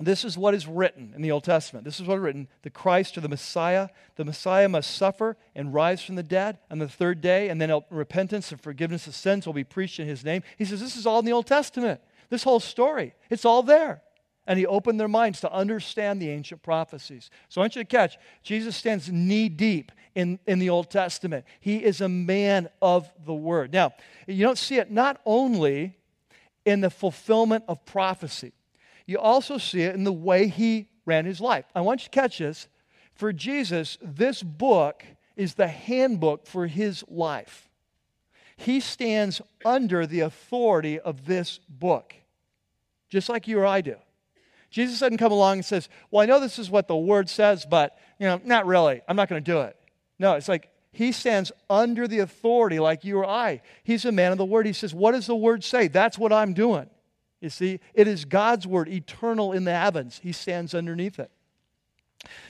[0.00, 1.84] This is what is written in the Old Testament.
[1.84, 3.88] This is what is written the Christ or the Messiah.
[4.16, 7.72] The Messiah must suffer and rise from the dead on the third day, and then
[7.90, 10.42] repentance and forgiveness of sins will be preached in his name.
[10.58, 12.00] He says, This is all in the Old Testament.
[12.28, 14.02] This whole story, it's all there.
[14.46, 17.30] And he opened their minds to understand the ancient prophecies.
[17.48, 21.46] So I want you to catch Jesus stands knee deep in, in the Old Testament.
[21.60, 23.72] He is a man of the word.
[23.72, 23.94] Now,
[24.26, 25.96] you don't see it not only
[26.66, 28.52] in the fulfillment of prophecy,
[29.06, 31.66] you also see it in the way he ran his life.
[31.74, 32.68] I want you to catch this.
[33.14, 35.04] For Jesus, this book
[35.36, 37.68] is the handbook for his life.
[38.56, 42.14] He stands under the authority of this book,
[43.08, 43.96] just like you or I do.
[44.70, 47.66] Jesus doesn't come along and says, Well, I know this is what the word says,
[47.68, 49.02] but, you know, not really.
[49.06, 49.76] I'm not going to do it.
[50.18, 53.60] No, it's like he stands under the authority like you or I.
[53.82, 54.66] He's a man of the word.
[54.66, 55.88] He says, What does the word say?
[55.88, 56.88] That's what I'm doing.
[57.44, 60.18] You see, it is God's word, eternal in the heavens.
[60.22, 61.30] He stands underneath it.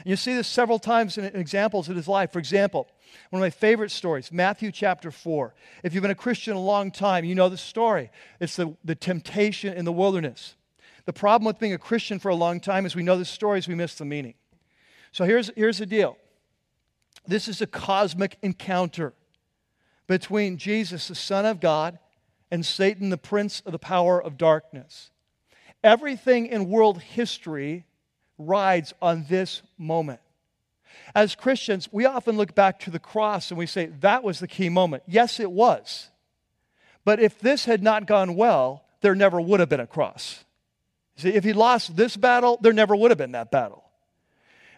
[0.04, 2.30] You see this several times in examples in his life.
[2.30, 2.86] For example,
[3.30, 5.52] one of my favorite stories, Matthew chapter 4.
[5.82, 8.12] If you've been a Christian a long time, you know the story.
[8.38, 10.54] It's the, the temptation in the wilderness.
[11.06, 13.66] The problem with being a Christian for a long time is we know the stories,
[13.66, 14.34] we miss the meaning.
[15.10, 16.16] So here's, here's the deal
[17.26, 19.12] this is a cosmic encounter
[20.06, 21.98] between Jesus, the Son of God,
[22.54, 25.10] and Satan, the prince of the power of darkness.
[25.82, 27.84] Everything in world history
[28.38, 30.20] rides on this moment.
[31.16, 34.46] As Christians, we often look back to the cross and we say, that was the
[34.46, 35.02] key moment.
[35.08, 36.10] Yes, it was.
[37.04, 40.44] But if this had not gone well, there never would have been a cross.
[41.16, 43.82] See, if he lost this battle, there never would have been that battle.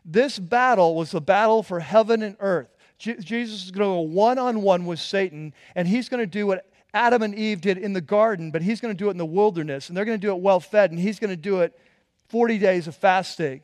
[0.02, 2.74] This battle was a battle for heaven and earth.
[2.96, 6.26] Je- Jesus is going to go one on one with Satan, and he's going to
[6.26, 6.64] do what
[6.96, 9.26] Adam and Eve did in the garden, but he's going to do it in the
[9.26, 11.78] wilderness, and they're going to do it well fed, and he's going to do it
[12.30, 13.60] 40 days of fasting.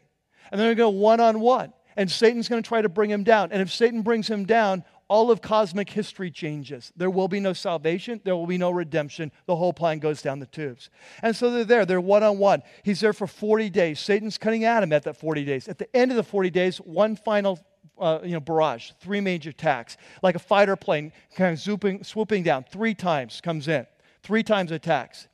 [0.51, 3.11] And they're going to go one on one, and Satan's going to try to bring
[3.11, 3.51] him down.
[3.51, 6.93] And if Satan brings him down, all of cosmic history changes.
[6.95, 9.33] There will be no salvation, there will be no redemption.
[9.47, 10.91] The whole plan goes down the tubes.
[11.23, 12.63] And so they're there, they're one on one.
[12.83, 13.99] He's there for 40 days.
[13.99, 15.69] Satan's cutting Adam at that 40 days.
[15.69, 17.59] At the end of the 40 days, one final
[17.99, 22.43] uh, you know, barrage, three major attacks, like a fighter plane kind of swooping, swooping
[22.43, 23.87] down three times, comes in,
[24.23, 25.29] three times attacks.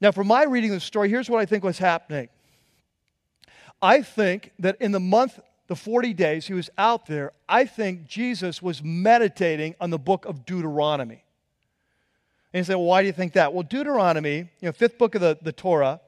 [0.00, 2.28] Now, from my reading of the story, here's what I think was happening.
[3.80, 8.06] I think that in the month the 40 days he was out there, I think
[8.06, 11.24] Jesus was meditating on the book of Deuteronomy.
[12.52, 13.52] And you say, well, why do you think that?
[13.52, 16.00] Well, Deuteronomy, you know, fifth book of the, the Torah,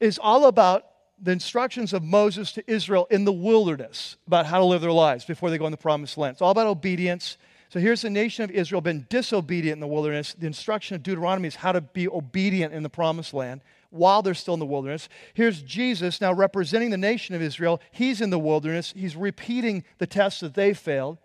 [0.00, 0.84] is all about
[1.20, 5.24] the instructions of Moses to Israel in the wilderness about how to live their lives
[5.24, 6.34] before they go in the promised land.
[6.34, 7.38] It's all about obedience.
[7.70, 10.34] So here's the nation of Israel been disobedient in the wilderness.
[10.38, 14.34] The instruction of Deuteronomy is how to be obedient in the promised land while they're
[14.34, 15.08] still in the wilderness.
[15.34, 17.80] Here's Jesus now representing the nation of Israel.
[17.92, 18.92] He's in the wilderness.
[18.94, 21.18] He's repeating the tests that they failed.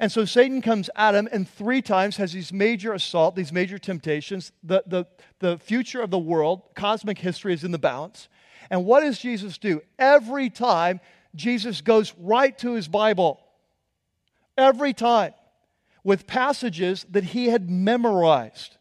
[0.00, 3.78] And so Satan comes at him and three times has these major assault, these major
[3.78, 4.50] temptations.
[4.62, 5.06] The, the,
[5.38, 8.28] the future of the world, cosmic history is in the balance.
[8.70, 9.82] And what does Jesus do?
[9.98, 11.00] Every time,
[11.34, 13.40] Jesus goes right to his Bible.
[14.56, 15.34] Every time.
[16.02, 18.76] With passages that he had memorized.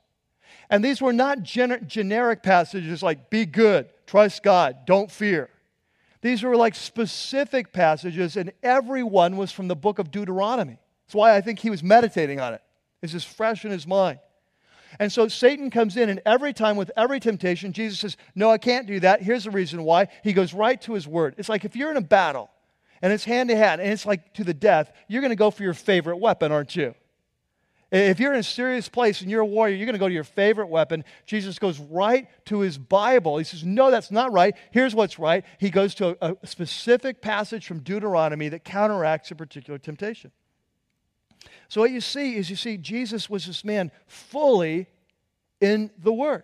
[0.70, 5.50] And these were not gener- generic passages like be good, trust God, don't fear.
[6.22, 10.80] These were like specific passages, and every one was from the book of Deuteronomy.
[11.06, 12.62] That's why I think he was meditating on it.
[13.02, 14.20] It's just fresh in his mind.
[15.00, 18.58] And so Satan comes in, and every time with every temptation, Jesus says, No, I
[18.58, 19.22] can't do that.
[19.22, 20.08] Here's the reason why.
[20.24, 21.36] He goes right to his word.
[21.38, 22.50] It's like if you're in a battle
[23.02, 25.52] and it's hand to hand and it's like to the death, you're going to go
[25.52, 26.96] for your favorite weapon, aren't you?
[27.92, 30.14] If you're in a serious place and you're a warrior, you're going to go to
[30.14, 31.06] your favorite weapon.
[31.28, 33.38] Jesus goes right to his Bible.
[33.38, 34.56] He says, No, that's not right.
[34.72, 35.46] Here's what's right.
[35.60, 40.32] He goes to a, a specific passage from Deuteronomy that counteracts a particular temptation.
[41.68, 44.88] So, what you see is you see Jesus was this man fully
[45.60, 46.44] in the Word.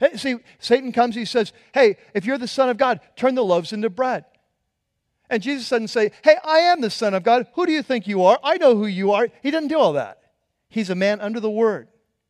[0.00, 3.44] Hey, see, Satan comes, he says, Hey, if you're the Son of God, turn the
[3.44, 4.24] loaves into bread.
[5.30, 7.46] And Jesus doesn't say, Hey, I am the Son of God.
[7.54, 8.38] Who do you think you are?
[8.42, 9.28] I know who you are.
[9.42, 10.20] He doesn't do all that.
[10.68, 11.88] He's a man under the Word.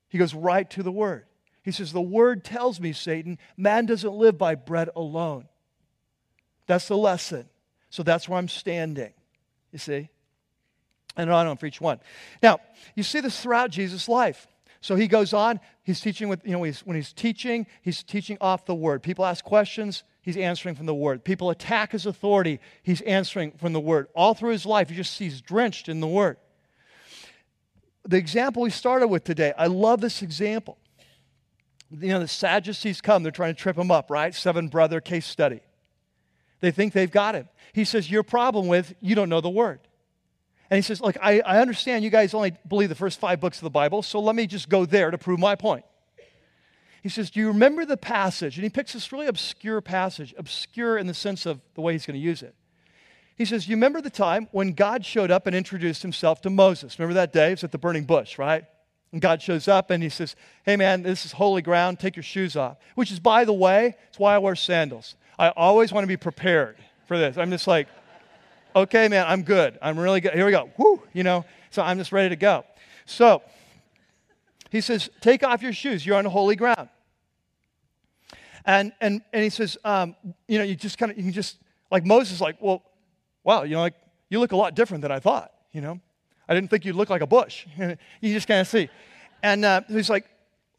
[0.09, 1.27] He goes right to the Word.
[1.63, 5.49] He says, The Word tells me, Satan, man doesn't live by bread alone.
[6.67, 7.49] That's the lesson.
[7.91, 9.13] So that's where I'm standing.
[9.73, 10.11] You see?
[11.19, 11.99] And on for each one.
[12.43, 12.61] Now,
[12.95, 14.47] you see this throughout Jesus' life.
[14.81, 18.39] So he goes on, he's teaching with, you know, he's, when he's teaching, he's teaching
[18.41, 19.03] off the word.
[19.03, 21.25] People ask questions, he's answering from the word.
[21.25, 24.07] People attack his authority, he's answering from the word.
[24.15, 26.37] All through his life, you just see he's drenched in the word.
[28.07, 30.79] The example we started with today, I love this example.
[31.91, 34.33] You know, the Sadducees come, they're trying to trip him up, right?
[34.33, 35.61] Seven brother case study.
[36.61, 37.49] They think they've got him.
[37.73, 39.81] He says, Your problem with you don't know the word.
[40.71, 43.59] And he says, Look, I, I understand you guys only believe the first five books
[43.59, 45.85] of the Bible, so let me just go there to prove my point.
[47.03, 48.57] He says, Do you remember the passage?
[48.57, 52.07] And he picks this really obscure passage, obscure in the sense of the way he's
[52.07, 52.55] going to use it.
[53.37, 56.99] He says, You remember the time when God showed up and introduced himself to Moses?
[56.99, 57.49] Remember that day?
[57.49, 58.65] It was at the burning bush, right?
[59.13, 62.23] And God shows up and he says, Hey man, this is holy ground, take your
[62.23, 62.77] shoes off.
[62.95, 65.15] Which is, by the way, it's why I wear sandals.
[65.39, 66.77] I always want to be prepared
[67.07, 67.39] for this.
[67.39, 67.89] I'm just like,
[68.81, 69.79] okay, man, I'm good.
[69.81, 70.35] I'm really good.
[70.35, 70.71] Here we go.
[70.77, 72.65] Whoo, you know, so I'm just ready to go.
[73.07, 73.43] So
[74.71, 76.05] he says, take off your shoes.
[76.05, 76.89] You're on holy ground.
[78.65, 80.15] And, and, and he says, um,
[80.47, 81.57] you know, you just kind of, you can just,
[81.91, 82.83] like Moses, like, well,
[83.45, 83.95] wow, you know, like,
[84.29, 86.01] you look a lot different than I thought, you know.
[86.49, 87.67] I didn't think you'd look like a bush.
[88.21, 88.89] you just kind of see.
[89.43, 90.27] And uh, he's like,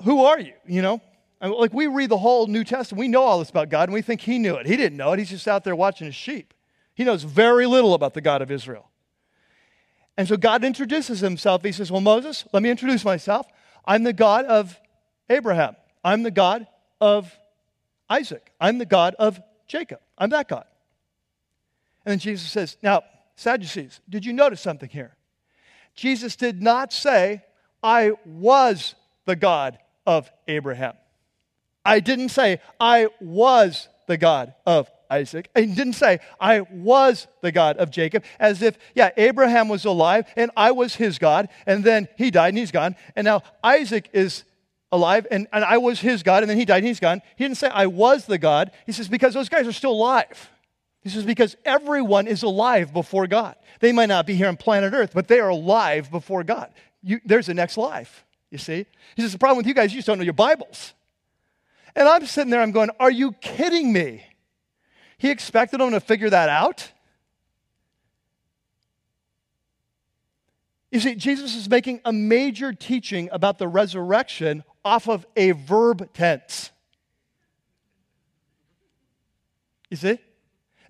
[0.04, 1.02] who are you, you know?
[1.42, 3.00] Like, we read the whole New Testament.
[3.00, 4.68] We know all this about God, and we think he knew it.
[4.68, 5.20] He didn't know it.
[5.20, 6.54] He's just out there watching his sheep.
[7.00, 8.90] He knows very little about the God of Israel.
[10.18, 11.64] And so God introduces himself.
[11.64, 13.48] He says, Well, Moses, let me introduce myself.
[13.86, 14.78] I'm the God of
[15.30, 15.78] Abraham.
[16.04, 16.68] I'm the God
[17.00, 17.34] of
[18.10, 18.52] Isaac.
[18.60, 20.02] I'm the God of Jacob.
[20.18, 20.66] I'm that God.
[22.04, 23.04] And then Jesus says, Now,
[23.38, 25.16] Sadducees, did you notice something here?
[25.96, 27.46] Jesus did not say,
[27.82, 30.96] I was the God of Abraham.
[31.86, 35.50] I didn't say, I was the God of Isaac.
[35.56, 40.26] He didn't say, I was the God of Jacob, as if, yeah, Abraham was alive
[40.36, 42.96] and I was his God, and then he died and he's gone.
[43.16, 44.44] And now Isaac is
[44.92, 47.22] alive and, and I was his God, and then he died and he's gone.
[47.36, 48.72] He didn't say, I was the God.
[48.86, 50.50] He says, because those guys are still alive.
[51.02, 53.56] He says, because everyone is alive before God.
[53.80, 56.72] They might not be here on planet Earth, but they are alive before God.
[57.02, 58.86] You, there's the next life, you see?
[59.16, 60.94] He says, the problem with you guys, you just don't know your Bibles.
[61.96, 64.24] And I'm sitting there, I'm going, are you kidding me?
[65.20, 66.92] He expected them to figure that out?
[70.92, 76.14] You see, Jesus is making a major teaching about the resurrection off of a verb
[76.14, 76.72] tense.
[79.92, 80.20] You see?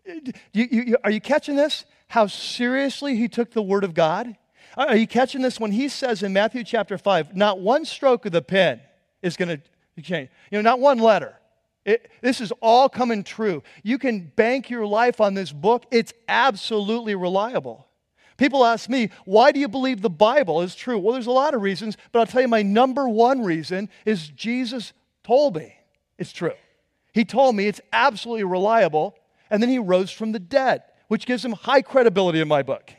[0.06, 1.86] You, you, are you catching this?
[2.08, 4.38] How seriously he took the word of God?
[4.78, 8.32] Are you catching this when he says in Matthew chapter 5, not one stroke of
[8.32, 8.80] the pen
[9.24, 9.60] is going
[9.96, 10.30] to change?
[10.52, 11.39] You know, not one letter.
[11.86, 13.64] It, this is all coming true.
[13.84, 17.88] You can bank your life on this book, it's absolutely reliable.
[18.38, 20.98] People ask me, why do you believe the Bible is true?
[20.98, 24.30] Well, there's a lot of reasons, but I'll tell you my number one reason is
[24.30, 25.76] Jesus told me
[26.18, 26.54] it's true.
[27.14, 29.16] He told me it's absolutely reliable,
[29.50, 32.94] and then he rose from the dead, which gives him high credibility in my book.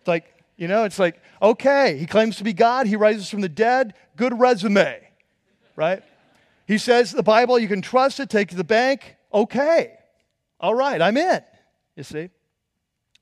[0.00, 3.40] It's like, you know, it's like, okay, he claims to be God, he rises from
[3.40, 5.00] the dead, good resume,
[5.74, 6.02] right?
[6.70, 9.16] He says the Bible, you can trust it, take to the bank.
[9.34, 9.98] Okay.
[10.60, 11.42] All right, I'm in.
[11.96, 12.30] You see?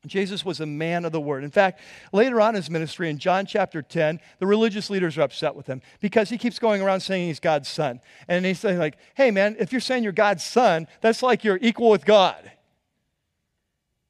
[0.07, 1.45] Jesus was a man of the word.
[1.45, 1.81] In fact,
[2.13, 5.67] later on in his ministry, in John chapter 10, the religious leaders are upset with
[5.67, 8.03] him because he keeps going around saying he's God's son.
[8.29, 11.59] And he's saying, like, hey, man, if you're saying you're God's son, that's like you're
[11.63, 12.53] equal with God.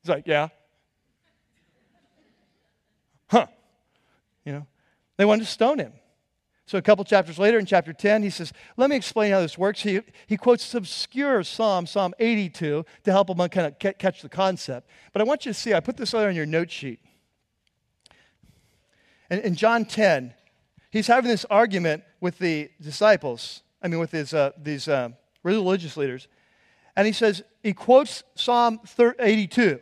[0.02, 0.48] He's like, yeah.
[3.28, 3.46] Huh.
[4.44, 4.66] You know,
[5.16, 5.92] they wanted to stone him.
[6.68, 9.56] So a couple chapters later, in chapter 10, he says, Let me explain how this
[9.56, 9.80] works.
[9.80, 14.28] He, he quotes this obscure psalm, Psalm 82, to help him kind of catch the
[14.28, 14.86] concept.
[15.14, 17.00] But I want you to see, I put this other on your note sheet.
[19.30, 20.34] And in John 10,
[20.90, 25.08] he's having this argument with the disciples, I mean, with his, uh, these uh,
[25.42, 26.28] religious leaders.
[26.94, 28.78] And he says, he quotes Psalm
[29.18, 29.80] 82.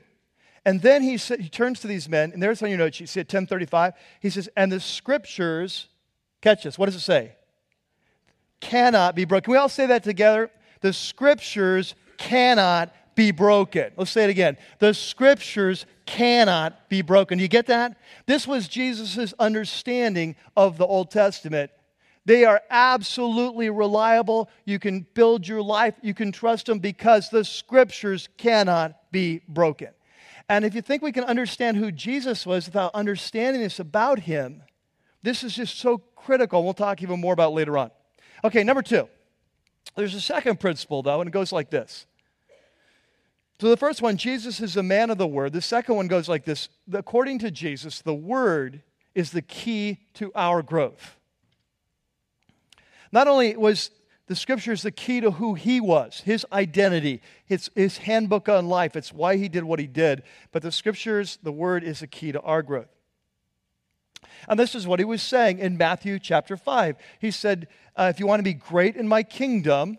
[0.64, 3.08] And then he, sa- he turns to these men, and there's on your note sheet,
[3.08, 5.88] see at 1035, he says, and the scriptures,
[6.40, 7.32] catch this, what does it say?
[8.60, 9.44] Cannot be broken.
[9.44, 10.50] Can we all say that together?
[10.80, 13.92] The scriptures cannot be broken.
[13.96, 14.56] Let's say it again.
[14.78, 17.38] The scriptures cannot be broken.
[17.38, 17.96] Do you get that?
[18.26, 21.70] This was Jesus' understanding of the Old Testament.
[22.26, 24.50] They are absolutely reliable.
[24.64, 29.90] You can build your life, you can trust them because the scriptures cannot be broken.
[30.48, 34.62] And if you think we can understand who Jesus was without understanding this about him,
[35.22, 36.62] this is just so critical.
[36.64, 37.90] We'll talk even more about later on.
[38.44, 39.08] Okay, number two.
[39.96, 42.06] There's a second principle, though, and it goes like this.
[43.60, 45.54] So the first one, Jesus is a man of the word.
[45.54, 48.82] The second one goes like this According to Jesus, the word
[49.14, 51.16] is the key to our growth.
[53.12, 53.90] Not only was
[54.26, 58.96] the scriptures the key to who he was, his identity, his, his handbook on life,
[58.96, 62.32] it's why he did what he did, but the scriptures, the word is the key
[62.32, 62.95] to our growth.
[64.48, 66.96] And this is what he was saying in Matthew chapter 5.
[67.20, 69.98] He said, uh, If you want to be great in my kingdom,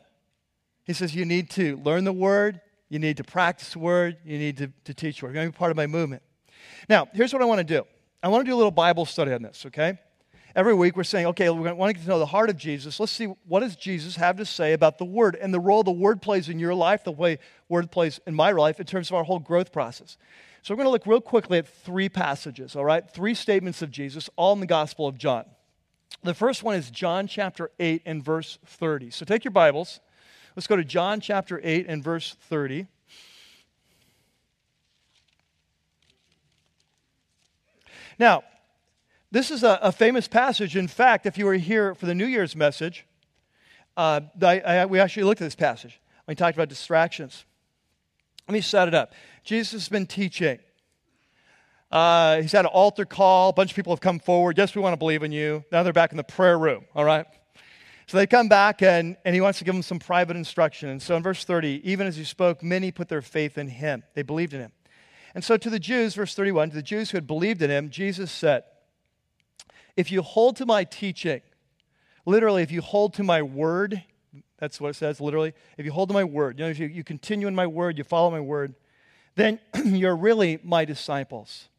[0.87, 4.37] he says, you need to learn the word, you need to practice the word, you
[4.39, 5.29] need to, to teach word.
[5.29, 6.23] You're going to be part of my movement.
[6.87, 7.85] Now, here's what I want to do
[8.23, 9.99] I want to do a little Bible study on this, okay?
[10.55, 12.99] Every week we're saying, okay, we want to get to know the heart of Jesus.
[12.99, 15.91] Let's see what does Jesus have to say about the Word and the role the
[15.91, 17.37] Word plays in your life, the way
[17.69, 20.17] Word plays in my life in terms of our whole growth process.
[20.61, 23.09] So we're going to look real quickly at three passages, all right?
[23.09, 25.45] Three statements of Jesus, all in the Gospel of John.
[26.23, 29.11] The first one is John chapter 8 and verse 30.
[29.11, 29.99] So take your Bibles.
[30.55, 32.87] Let's go to John chapter 8 and verse 30.
[38.19, 38.43] Now,
[39.31, 40.75] this is a, a, famous passage.
[40.75, 43.05] In fact, if you were here for the New Year's message,
[43.95, 45.99] uh, I, I, we actually looked at this passage.
[46.27, 47.45] We talked about distractions.
[48.47, 49.13] Let me set it up.
[49.47, 50.59] Jesus has been teaching.
[51.89, 53.47] Uh, he's had an altar call.
[53.47, 54.57] A bunch of people have come forward.
[54.57, 55.63] Yes, we want to believe in you.
[55.71, 57.25] Now they're back in the prayer room, all right?
[58.07, 60.89] So they come back, and, and he wants to give them some private instruction.
[60.89, 64.03] And so in verse 30, even as he spoke, many put their faith in him.
[64.15, 64.73] They believed in him.
[65.33, 67.89] And so to the Jews, verse 31, to the Jews who had believed in him,
[67.89, 68.63] Jesus said,
[69.95, 71.39] if you hold to my teaching,
[72.25, 74.03] literally, if you hold to my word,
[74.57, 75.53] that's what it says, literally.
[75.77, 77.97] If you hold to my word, you know, if you, you continue in my word,
[77.97, 78.75] you follow my word,
[79.37, 81.69] then you're really my disciples.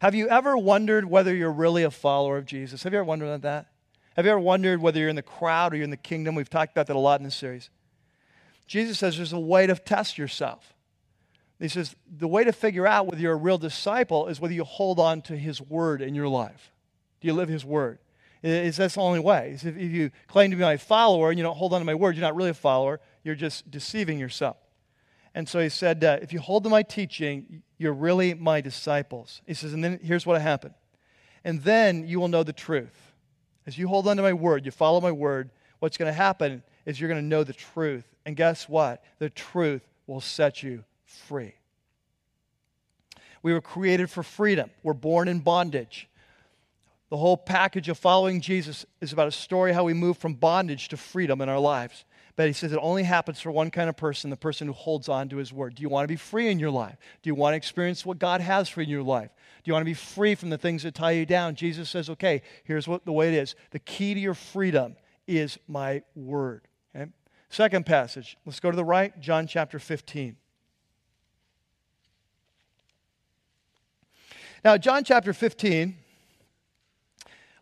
[0.00, 2.82] Have you ever wondered whether you're really a follower of Jesus?
[2.82, 3.66] Have you ever wondered about that?
[4.16, 6.34] Have you ever wondered whether you're in the crowd or you're in the kingdom?
[6.34, 7.70] We've talked about that a lot in this series.
[8.66, 10.74] Jesus says there's a way to test yourself.
[11.58, 14.64] He says the way to figure out whether you're a real disciple is whether you
[14.64, 16.72] hold on to his word in your life.
[17.20, 17.98] Do you live his word?
[18.42, 19.58] Is that's the only way.
[19.62, 22.16] If you claim to be my follower and you don't hold on to my word,
[22.16, 23.00] you're not really a follower.
[23.22, 24.56] You're just deceiving yourself.
[25.34, 29.42] And so he said, uh, if you hold to my teaching, you're really my disciples.
[29.46, 30.74] He says, and then here's what happened.
[31.44, 33.12] And then you will know the truth.
[33.66, 36.62] As you hold on to my word, you follow my word, what's going to happen
[36.84, 38.04] is you're going to know the truth.
[38.26, 39.04] And guess what?
[39.18, 41.54] The truth will set you free.
[43.42, 44.70] We were created for freedom.
[44.82, 46.08] We're born in bondage.
[47.08, 50.88] The whole package of following Jesus is about a story how we move from bondage
[50.88, 52.04] to freedom in our lives.
[52.36, 55.08] But he says it only happens for one kind of person, the person who holds
[55.08, 55.74] on to his word.
[55.74, 56.96] Do you want to be free in your life?
[57.22, 59.30] Do you want to experience what God has for you in your life?
[59.62, 61.54] Do you want to be free from the things that tie you down?
[61.54, 63.54] Jesus says, okay, here's what the way it is.
[63.72, 66.62] The key to your freedom is my word.
[66.96, 67.10] Okay?
[67.50, 68.36] Second passage.
[68.46, 70.36] Let's go to the right, John chapter 15.
[74.64, 75.96] Now, John chapter 15,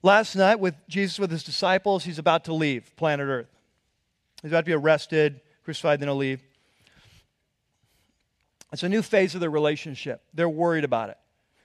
[0.02, 3.57] last night with Jesus with his disciples, he's about to leave planet Earth.
[4.42, 6.42] He's about to be arrested, crucified, then he'll leave.
[8.72, 10.22] It's a new phase of their relationship.
[10.34, 11.18] They're worried about it.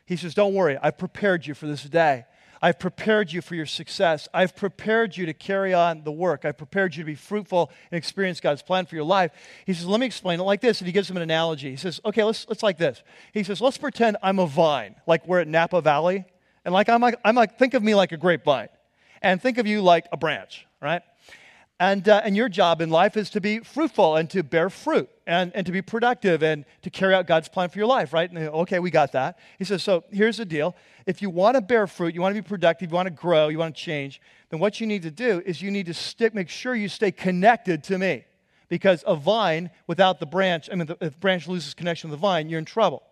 [0.06, 2.26] He says, Don't worry, I've prepared you for this day.
[2.62, 4.30] I've prepared you for your success.
[4.34, 6.46] I've prepared you to carry on the work.
[6.46, 9.32] I've prepared you to be fruitful and experience God's plan for your life.
[9.66, 10.80] He says, Let me explain it like this.
[10.80, 11.70] And he gives them an analogy.
[11.70, 13.04] He says, Okay, let's, let's like this.
[13.34, 16.24] He says, Let's pretend I'm a vine, like we're at Napa Valley.
[16.64, 18.70] And like I'm like, I'm like think of me like a grapevine.
[19.22, 21.02] And think of you like a branch, right?
[21.84, 25.10] And, uh, and your job in life is to be fruitful and to bear fruit
[25.28, 28.32] and, and to be productive and to carry out God's plan for your life, right?
[28.32, 29.38] And, okay, we got that.
[29.60, 30.78] He says, so here's the deal.
[31.06, 33.50] If you want to bear fruit, you want to be productive, you want to grow,
[33.50, 36.34] you want to change, then what you need to do is you need to stick,
[36.34, 38.24] make sure you stay connected to me.
[38.70, 42.22] Because a vine without the branch, I mean, if the branch loses connection with the
[42.22, 43.04] vine, you're in trouble.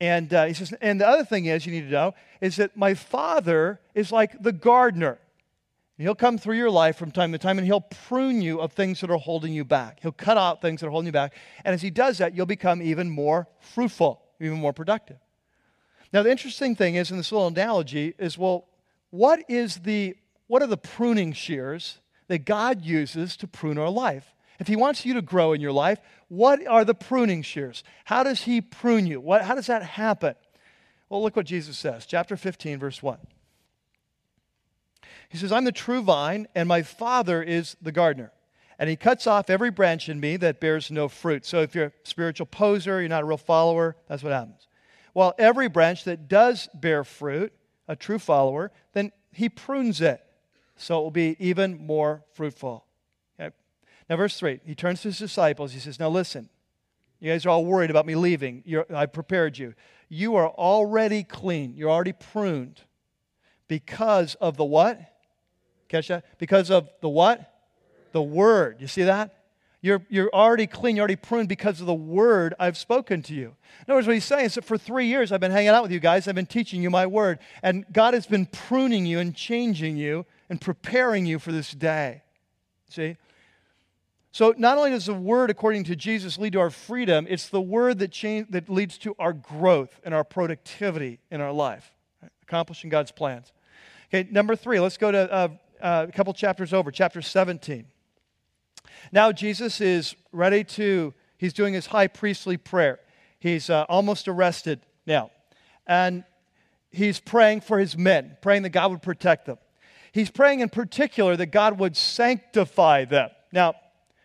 [0.00, 2.76] And uh, he says, and the other thing is, you need to know, is that
[2.76, 5.20] my father is like the gardener.
[5.96, 9.00] He'll come through your life from time to time and he'll prune you of things
[9.00, 10.00] that are holding you back.
[10.02, 11.34] He'll cut out things that are holding you back.
[11.64, 15.18] And as he does that, you'll become even more fruitful, even more productive.
[16.12, 18.66] Now, the interesting thing is in this little analogy is well,
[19.10, 20.16] what is the
[20.46, 24.34] what are the pruning shears that God uses to prune our life?
[24.58, 27.82] If he wants you to grow in your life, what are the pruning shears?
[28.04, 29.20] How does he prune you?
[29.20, 30.34] What, how does that happen?
[31.08, 33.18] Well, look what Jesus says, chapter 15, verse 1.
[35.28, 38.32] He says, I'm the true vine, and my Father is the gardener.
[38.78, 41.46] And he cuts off every branch in me that bears no fruit.
[41.46, 44.66] So if you're a spiritual poser, you're not a real follower, that's what happens.
[45.12, 47.52] While every branch that does bear fruit,
[47.86, 50.24] a true follower, then he prunes it
[50.76, 52.84] so it will be even more fruitful.
[53.38, 53.54] Okay?
[54.10, 55.72] Now, verse 3, he turns to his disciples.
[55.72, 56.48] He says, Now listen,
[57.20, 58.62] you guys are all worried about me leaving.
[58.66, 59.74] You're, I prepared you.
[60.08, 61.74] You are already clean.
[61.76, 62.80] You're already pruned
[63.68, 65.00] because of the what?
[65.94, 66.24] Catch that?
[66.38, 67.54] Because of the what?
[68.10, 68.78] The word.
[68.80, 69.44] You see that?
[69.80, 73.54] You're, you're already clean, you're already pruned because of the word I've spoken to you.
[73.80, 75.84] In other words, what he's saying is that for three years I've been hanging out
[75.84, 79.20] with you guys, I've been teaching you my word, and God has been pruning you
[79.20, 82.22] and changing you and preparing you for this day.
[82.88, 83.16] See?
[84.32, 87.60] So not only does the word, according to Jesus, lead to our freedom, it's the
[87.60, 92.32] word that, change, that leads to our growth and our productivity in our life, right?
[92.42, 93.52] accomplishing God's plans.
[94.12, 95.48] Okay, number three, let's go to uh,
[95.84, 97.84] uh, a couple chapters over, chapter 17.
[99.12, 102.98] Now Jesus is ready to, he's doing his high priestly prayer.
[103.38, 105.30] He's uh, almost arrested now.
[105.86, 106.24] And
[106.90, 109.58] he's praying for his men, praying that God would protect them.
[110.10, 113.28] He's praying in particular that God would sanctify them.
[113.52, 113.74] Now,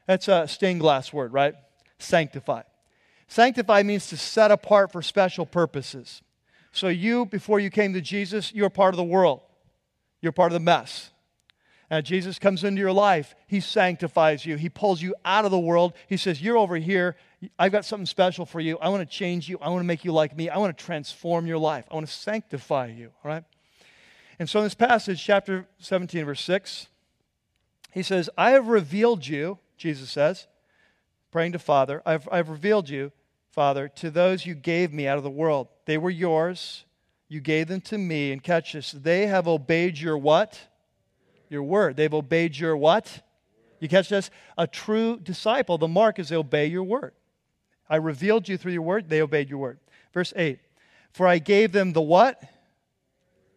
[0.08, 1.56] that's a stained glass word, right?
[1.98, 2.62] Sanctify.
[3.28, 6.22] Sanctify means to set apart for special purposes.
[6.72, 9.42] So, you, before you came to Jesus, you're part of the world,
[10.22, 11.12] you're part of the mess.
[11.90, 14.58] And Jesus comes into your life, He sanctifies you.
[14.58, 15.94] He pulls you out of the world.
[16.08, 17.16] He says, You're over here.
[17.58, 18.78] I've got something special for you.
[18.80, 19.58] I want to change you.
[19.62, 20.50] I want to make you like me.
[20.50, 21.86] I want to transform your life.
[21.90, 23.12] I want to sanctify you.
[23.24, 23.44] All right?
[24.40, 26.88] And so in this passage, chapter 17, verse 6,
[27.92, 30.48] he says, I have revealed you, Jesus says,
[31.32, 33.12] praying to Father, I've, I've revealed you,
[33.52, 35.68] Father, to those you gave me out of the world.
[35.86, 36.86] They were yours.
[37.28, 38.32] You gave them to me.
[38.32, 38.92] And catch this.
[38.92, 40.60] They have obeyed your what?
[41.50, 41.98] Your word.
[41.98, 43.24] They've obeyed your what?
[43.80, 44.30] You catch this?
[44.58, 47.14] A true disciple, the mark is they obey your word.
[47.90, 49.80] I revealed you through your word, they obeyed your word.
[50.14, 50.60] Verse 8
[51.12, 52.42] For I gave them the what?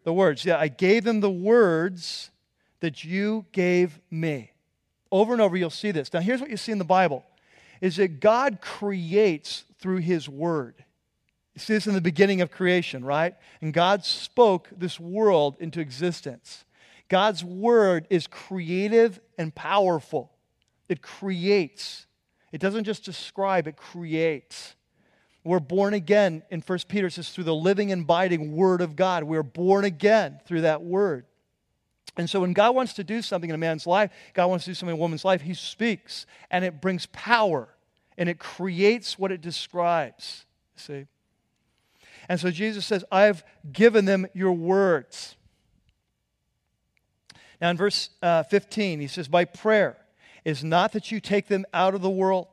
[0.05, 0.45] The words.
[0.45, 2.31] Yeah, I gave them the words
[2.81, 4.51] that you gave me.
[5.11, 6.13] Over and over, you'll see this.
[6.13, 7.25] Now, here's what you see in the Bible
[7.81, 10.85] is that God creates through his word.
[11.55, 13.35] You see this in the beginning of creation, right?
[13.61, 16.65] And God spoke this world into existence.
[17.13, 20.33] God's word is creative and powerful.
[20.89, 22.07] It creates.
[22.53, 24.77] It doesn't just describe, it creates.
[25.45, 29.25] We're born again, in 1 Peter says, through the living and abiding word of God.
[29.25, 31.27] We're born again through that word.
[32.17, 34.71] And so when God wants to do something in a man's life, God wants to
[34.71, 37.69] do something in a woman's life, he speaks and it brings power
[38.17, 40.47] and it creates what it describes.
[40.77, 41.05] See?
[42.27, 45.37] And so Jesus says, I've given them your words.
[47.63, 49.97] Now, in verse uh, 15, he says, By prayer
[50.45, 52.49] is not that you take them out of the world,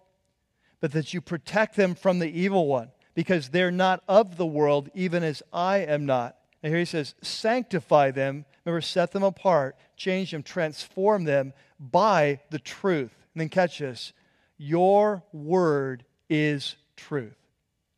[0.81, 4.91] but that you protect them from the evil one, because they're not of the world,
[4.93, 6.37] even as I am not.
[6.61, 12.39] And here he says, Sanctify them, remember, set them apart, change them, transform them by
[12.51, 13.11] the truth.
[13.33, 14.13] And then catch this
[14.59, 17.35] your word is truth.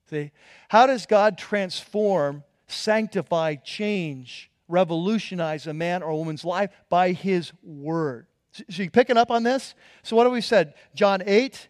[0.10, 0.32] See?
[0.70, 7.52] How does God transform, sanctify, change revolutionize a man or a woman's life by his
[7.64, 8.28] word.
[8.70, 9.76] So you picking up on this?
[10.04, 10.74] So what have we said?
[10.94, 11.70] John 8,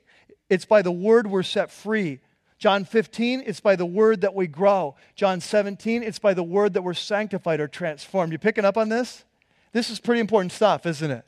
[0.50, 2.20] it's by the word we're set free.
[2.58, 4.96] John 15, it's by the word that we grow.
[5.16, 8.32] John 17, it's by the word that we're sanctified or transformed.
[8.32, 9.26] You picking up on this?
[9.72, 11.26] This is pretty important stuff, isn't it?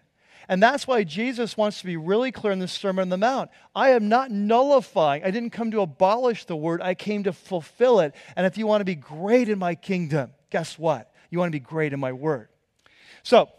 [0.50, 3.50] And that's why Jesus wants to be really clear in this Sermon on the Mount.
[3.74, 5.24] I am not nullifying.
[5.24, 8.14] I didn't come to abolish the word, I came to fulfill it.
[8.36, 11.13] And if you want to be great in my kingdom, guess what?
[11.34, 12.50] You want to be great in my word.
[13.24, 13.50] So,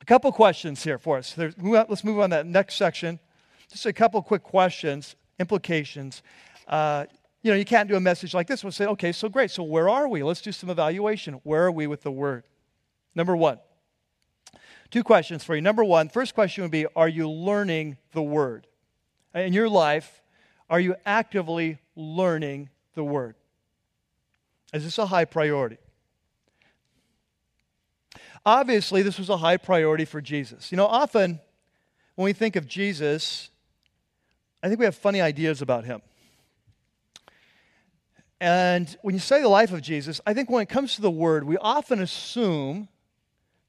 [0.00, 1.32] a couple questions here for us.
[1.32, 3.20] There's, let's move on to that next section.
[3.70, 6.24] Just a couple quick questions, implications.
[6.66, 7.06] Uh,
[7.42, 8.64] you know, you can't do a message like this.
[8.64, 9.52] We'll say, okay, so great.
[9.52, 10.24] So where are we?
[10.24, 11.34] Let's do some evaluation.
[11.44, 12.42] Where are we with the word?
[13.14, 13.60] Number one.
[14.90, 15.62] Two questions for you.
[15.62, 18.66] Number one, first question would be Are you learning the word?
[19.36, 20.20] In your life,
[20.68, 23.36] are you actively learning the word?
[24.72, 25.78] Is this a high priority?
[28.44, 30.70] Obviously, this was a high priority for Jesus.
[30.70, 31.40] You know, often
[32.14, 33.50] when we think of Jesus,
[34.62, 36.02] I think we have funny ideas about him.
[38.40, 41.10] And when you say the life of Jesus, I think when it comes to the
[41.10, 42.88] word, we often assume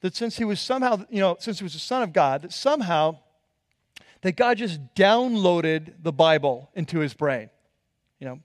[0.01, 2.53] that since he was somehow, you know, since he was the Son of God, that
[2.53, 3.17] somehow
[4.22, 7.49] that God just downloaded the Bible into his brain.
[8.20, 8.39] You know,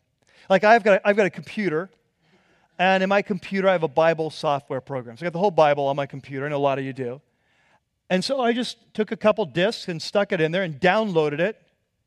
[0.49, 1.91] like I've got a, I've got a computer,
[2.79, 5.17] and in my computer I have a Bible software program.
[5.17, 7.21] So I got the whole Bible on my computer, and a lot of you do.
[8.11, 11.41] And so I just took a couple discs and stuck it in there and downloaded
[11.41, 11.61] it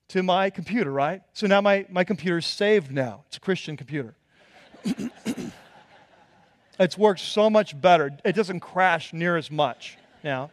[0.10, 1.22] to my computer, right?
[1.34, 3.24] So now my, my computer is saved now.
[3.28, 4.16] It's a Christian computer.
[6.80, 8.12] it's worked so much better.
[8.24, 10.50] It doesn't crash near as much now.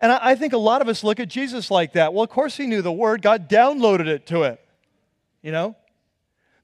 [0.00, 2.12] And I, I think a lot of us look at Jesus like that.
[2.12, 3.22] Well, of course he knew the word.
[3.22, 4.58] God downloaded it to him,
[5.42, 5.76] you know?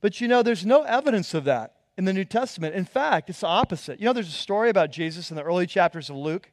[0.01, 2.75] But you know, there's no evidence of that in the New Testament.
[2.75, 4.01] In fact, it's the opposite.
[4.01, 6.51] You know, there's a story about Jesus in the early chapters of Luke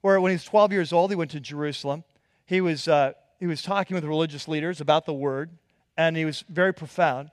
[0.00, 2.04] where when he was 12 years old, he went to Jerusalem.
[2.46, 5.50] He was uh, he was talking with religious leaders about the word,
[5.96, 7.30] and he was very profound.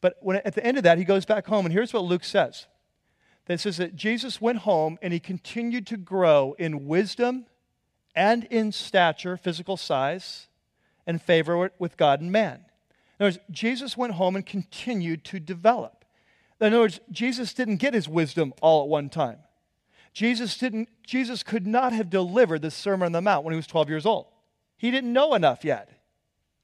[0.00, 2.24] But when, at the end of that, he goes back home, and here's what Luke
[2.24, 2.66] says.
[3.48, 7.46] It says that Jesus went home and he continued to grow in wisdom
[8.14, 10.48] and in stature, physical size,
[11.06, 12.64] and favor with God and man.
[13.18, 16.04] In other words, Jesus went home and continued to develop.
[16.60, 19.38] In other words, Jesus didn't get his wisdom all at one time.
[20.12, 23.66] Jesus, didn't, Jesus could not have delivered the Sermon on the Mount when he was
[23.66, 24.26] 12 years old.
[24.78, 25.90] He didn't know enough yet.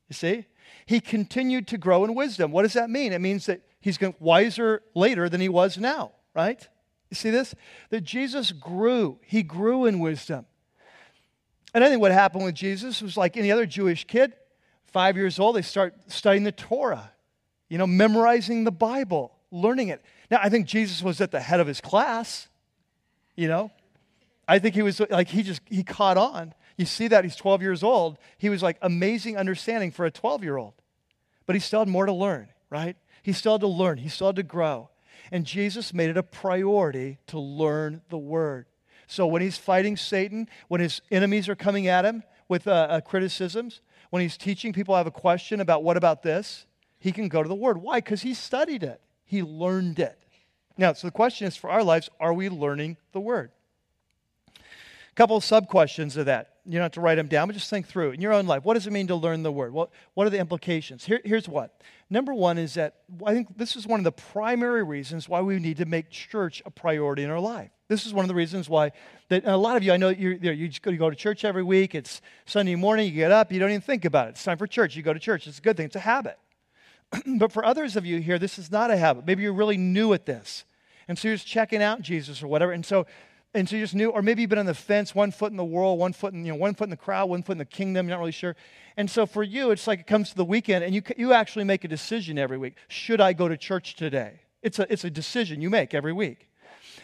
[0.09, 0.47] You see?
[0.87, 2.51] He continued to grow in wisdom.
[2.51, 3.13] What does that mean?
[3.13, 6.67] It means that he's wiser later than he was now, right?
[7.11, 7.55] You see this?
[7.91, 9.19] That Jesus grew.
[9.23, 10.47] He grew in wisdom.
[11.75, 14.35] And I think what happened with Jesus was like any other Jewish kid,
[14.93, 17.13] five years old, they start studying the Torah,
[17.69, 20.03] you know, memorizing the Bible, learning it.
[20.31, 22.49] Now, I think Jesus was at the head of his class,
[23.37, 23.71] you know.
[24.47, 26.55] I think he was like, he just, he caught on.
[26.77, 28.19] You see that he's 12 years old.
[28.39, 30.75] He was like amazing understanding for a 12 year old.
[31.47, 32.97] But he still had more to learn, right?
[33.23, 34.91] He still had to learn, he still had to grow.
[35.31, 38.67] And Jesus made it a priority to learn the word.
[39.07, 43.01] So when he's fighting Satan, when his enemies are coming at him with uh, uh,
[43.01, 43.81] criticisms,
[44.13, 46.67] when he's teaching people have a question about what about this,
[46.99, 47.79] he can go to the word.
[47.79, 47.97] Why?
[47.97, 50.19] Because he studied it, he learned it.
[50.77, 53.53] Now, so the question is for our lives are we learning the word?
[55.13, 56.49] A couple of sub questions of that.
[56.65, 58.65] You don't have to write them down, but just think through in your own life.
[58.65, 59.73] What does it mean to learn the word?
[59.73, 61.05] What, what are the implications?
[61.05, 61.83] Here, here's what.
[62.09, 62.97] Number one is that
[63.27, 66.63] I think this is one of the primary reasons why we need to make church
[66.65, 67.71] a priority in our life.
[67.89, 68.93] This is one of the reasons why
[69.29, 71.45] that a lot of you, I know you you just go, you go to church
[71.45, 71.95] every week.
[71.95, 74.31] It's Sunday morning, you get up, you don't even think about it.
[74.31, 74.97] It's time for church.
[74.97, 75.47] You go to church.
[75.47, 75.87] It's a good thing.
[75.87, 76.39] It's a habit.
[77.39, 79.27] but for others of you here, this is not a habit.
[79.27, 80.65] Maybe you're really new at this.
[81.09, 82.73] And so you're just checking out Jesus or whatever.
[82.73, 83.07] And so
[83.55, 85.59] and so you just knew, or maybe you've been on the fence, one foot in
[85.59, 87.59] the world, one foot in, you know, one foot in the crowd, one foot in
[87.59, 88.57] the kingdom, you're not really sure.
[88.97, 91.65] And so for you, it's like it comes to the weekend and you, you actually
[91.65, 92.77] make a decision every week.
[92.89, 94.41] Should I go to church today?
[94.63, 96.49] It's a, it's a decision you make every week.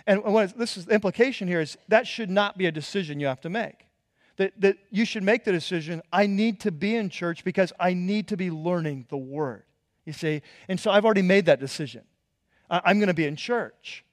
[0.07, 3.26] And what this is the implication here is that should not be a decision you
[3.26, 3.86] have to make.
[4.36, 7.92] That, that you should make the decision, I need to be in church because I
[7.92, 9.64] need to be learning the word.
[10.07, 10.40] You see?
[10.68, 12.05] And so I've already made that decision.
[12.70, 14.05] I'm going to be in church.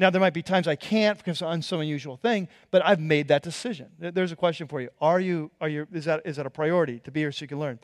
[0.00, 3.28] Now, there might be times I can't because it's some unusual thing, but I've made
[3.28, 3.88] that decision.
[3.98, 4.88] There's a question for you.
[4.98, 7.48] Are you, are you is, that, is that a priority to be here so you
[7.48, 7.78] can learn?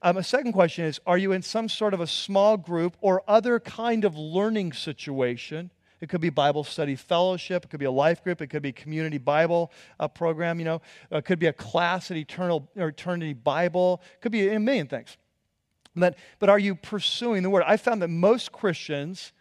[0.00, 3.22] Um, a second question is Are you in some sort of a small group or
[3.28, 5.70] other kind of learning situation?
[6.00, 7.66] It could be Bible study fellowship.
[7.66, 8.40] It could be a life group.
[8.40, 10.60] It could be community Bible uh, program.
[10.60, 14.00] You know, it could be a class at Eternal or Eternity Bible.
[14.14, 15.18] It could be a million things.
[15.94, 17.64] But, but are you pursuing the Word?
[17.66, 19.32] I found that most Christians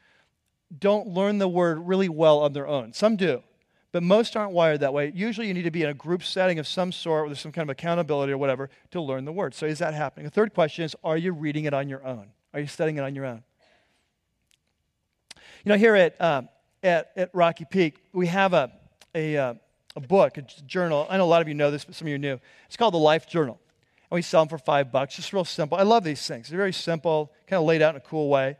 [0.78, 2.94] don't learn the word really well on their own.
[2.94, 3.44] Some do,
[3.92, 5.12] but most aren't wired that way.
[5.16, 7.70] Usually, you need to be in a group setting of some sort with some kind
[7.70, 9.56] of accountability or whatever to learn the word.
[9.56, 10.26] So, is that happening?
[10.26, 12.28] The third question is Are you reading it on your own?
[12.54, 13.44] Are you studying it on your own?
[15.64, 16.44] You know, here at, uh,
[16.84, 18.72] at, at Rocky Peak, we have a,
[19.14, 19.54] a, uh,
[19.96, 21.08] a book, a journal.
[21.10, 22.40] I know a lot of you know this, but some of you are new.
[22.68, 23.60] It's called the Life Journal.
[24.10, 25.16] And we sell them for five bucks.
[25.16, 25.78] Just real simple.
[25.78, 26.48] I love these things.
[26.48, 28.56] They're very simple, kind of laid out in a cool way.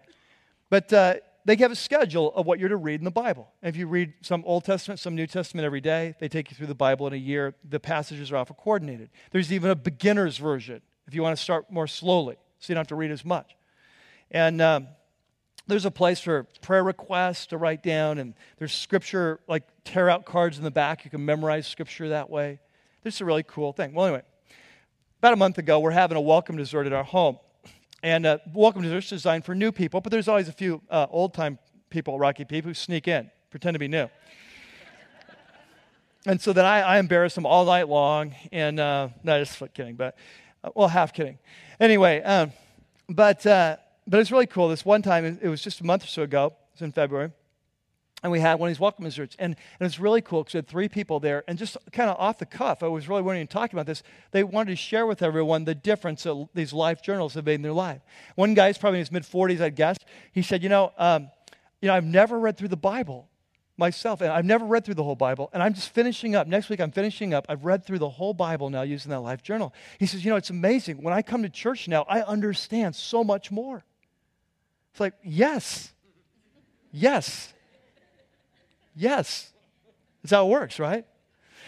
[0.70, 1.16] But uh,
[1.48, 3.48] they have a schedule of what you're to read in the Bible.
[3.62, 6.58] And if you read some Old Testament, some New Testament every day, they take you
[6.58, 7.56] through the Bible in a year.
[7.68, 9.10] The passages are often coordinated.
[9.32, 12.82] There's even a beginner's version if you want to start more slowly, so you don't
[12.82, 13.56] have to read as much.
[14.30, 14.88] And um,
[15.68, 20.26] there's a place for prayer requests to write down, and there's scripture, like tear out
[20.26, 21.06] cards in the back.
[21.06, 22.60] You can memorize scripture that way.
[23.04, 23.94] This is a really cool thing.
[23.94, 24.24] Well, anyway,
[25.20, 27.38] about a month ago, we're having a welcome dessert at our home.
[28.04, 31.08] And uh, welcome to this designed for new people, but there's always a few uh,
[31.10, 31.58] old time
[31.90, 34.08] people Rocky people, who sneak in, pretend to be new.
[36.28, 38.36] and so then I, I embarrassed him all night long.
[38.52, 40.16] And uh, no, just kidding, but
[40.64, 41.40] uh, well, half kidding.
[41.80, 42.54] Anyway, um,
[43.10, 44.70] but uh, but it's really cool.
[44.70, 46.46] This one time, it was just a month or so ago.
[46.46, 47.32] It was in February.
[48.24, 49.36] And we had one of these welcome desserts.
[49.38, 51.44] And, and it's really cool because we had three people there.
[51.48, 54.02] And just kind of off the cuff, I was really wanting to talk about this.
[54.32, 57.62] They wanted to share with everyone the difference that these life journals have made in
[57.62, 58.02] their life.
[58.36, 59.98] One guy's probably in his mid 40s, I'd guess.
[60.32, 61.30] He said, You know, um,
[61.82, 63.30] you know, I've never read through the Bible
[63.78, 66.48] myself, and I've never read through the whole Bible, and I'm just finishing up.
[66.48, 67.46] Next week, I'm finishing up.
[67.48, 69.74] I've read through the whole Bible now using that life journal.
[70.00, 71.04] He says, You know, it's amazing.
[71.04, 73.84] When I come to church now, I understand so much more.
[74.92, 75.94] It's like, Yes.
[76.92, 77.54] Yes.
[78.98, 79.52] Yes.
[80.24, 81.06] That's how it works, right?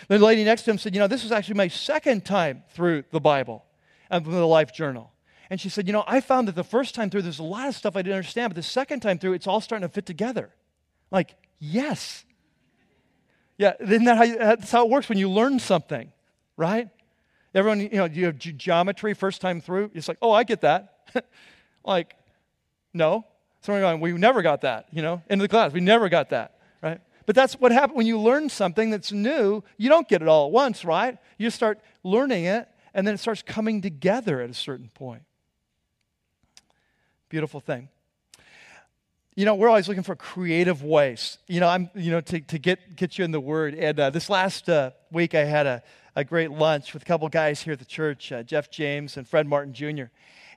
[0.07, 3.03] The lady next to him said, You know, this is actually my second time through
[3.11, 3.63] the Bible
[4.09, 5.11] and from the Life Journal.
[5.49, 7.67] And she said, You know, I found that the first time through, there's a lot
[7.67, 10.05] of stuff I didn't understand, but the second time through, it's all starting to fit
[10.05, 10.49] together.
[11.11, 12.25] Like, yes.
[13.57, 16.11] Yeah, isn't that how you, that's how it works when you learn something,
[16.57, 16.89] right?
[17.53, 19.91] Everyone, you know, you have geometry first time through.
[19.93, 21.11] It's like, oh, I get that.
[21.85, 22.15] like,
[22.93, 23.25] no.
[23.61, 25.73] Someone going, we never got that, you know, into the class.
[25.73, 27.01] We never got that, right?
[27.29, 29.63] But that's what happens when you learn something that's new.
[29.77, 31.15] You don't get it all at once, right?
[31.37, 35.21] You start learning it, and then it starts coming together at a certain point.
[37.29, 37.89] Beautiful thing.
[39.35, 41.37] You know, we're always looking for creative ways.
[41.45, 43.75] You know, I'm, you know, to, to get, get you in the word.
[43.75, 45.83] And uh, this last uh, week, I had a,
[46.15, 49.27] a great lunch with a couple guys here at the church, uh, Jeff James and
[49.27, 50.05] Fred Martin Jr.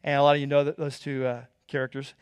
[0.03, 2.15] And a lot of you know those two uh, characters.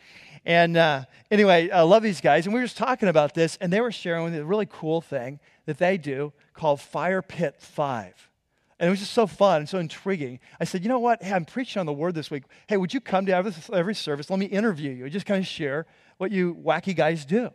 [0.44, 2.46] And uh, anyway, I love these guys.
[2.46, 5.38] And we were just talking about this, and they were sharing a really cool thing
[5.66, 8.30] that they do called Fire Pit 5.
[8.78, 10.40] And it was just so fun and so intriguing.
[10.58, 11.22] I said, you know what?
[11.22, 12.44] Hey, I'm preaching on the word this week.
[12.66, 14.30] Hey, would you come to every, every service?
[14.30, 15.10] Let me interview you.
[15.10, 15.86] Just kind of share
[16.16, 17.50] what you wacky guys do.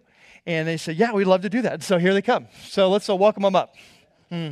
[0.46, 1.82] And they said, yeah, we'd love to do that.
[1.82, 2.48] So here they come.
[2.66, 3.76] So let's uh, welcome them up.
[4.30, 4.52] Hmm.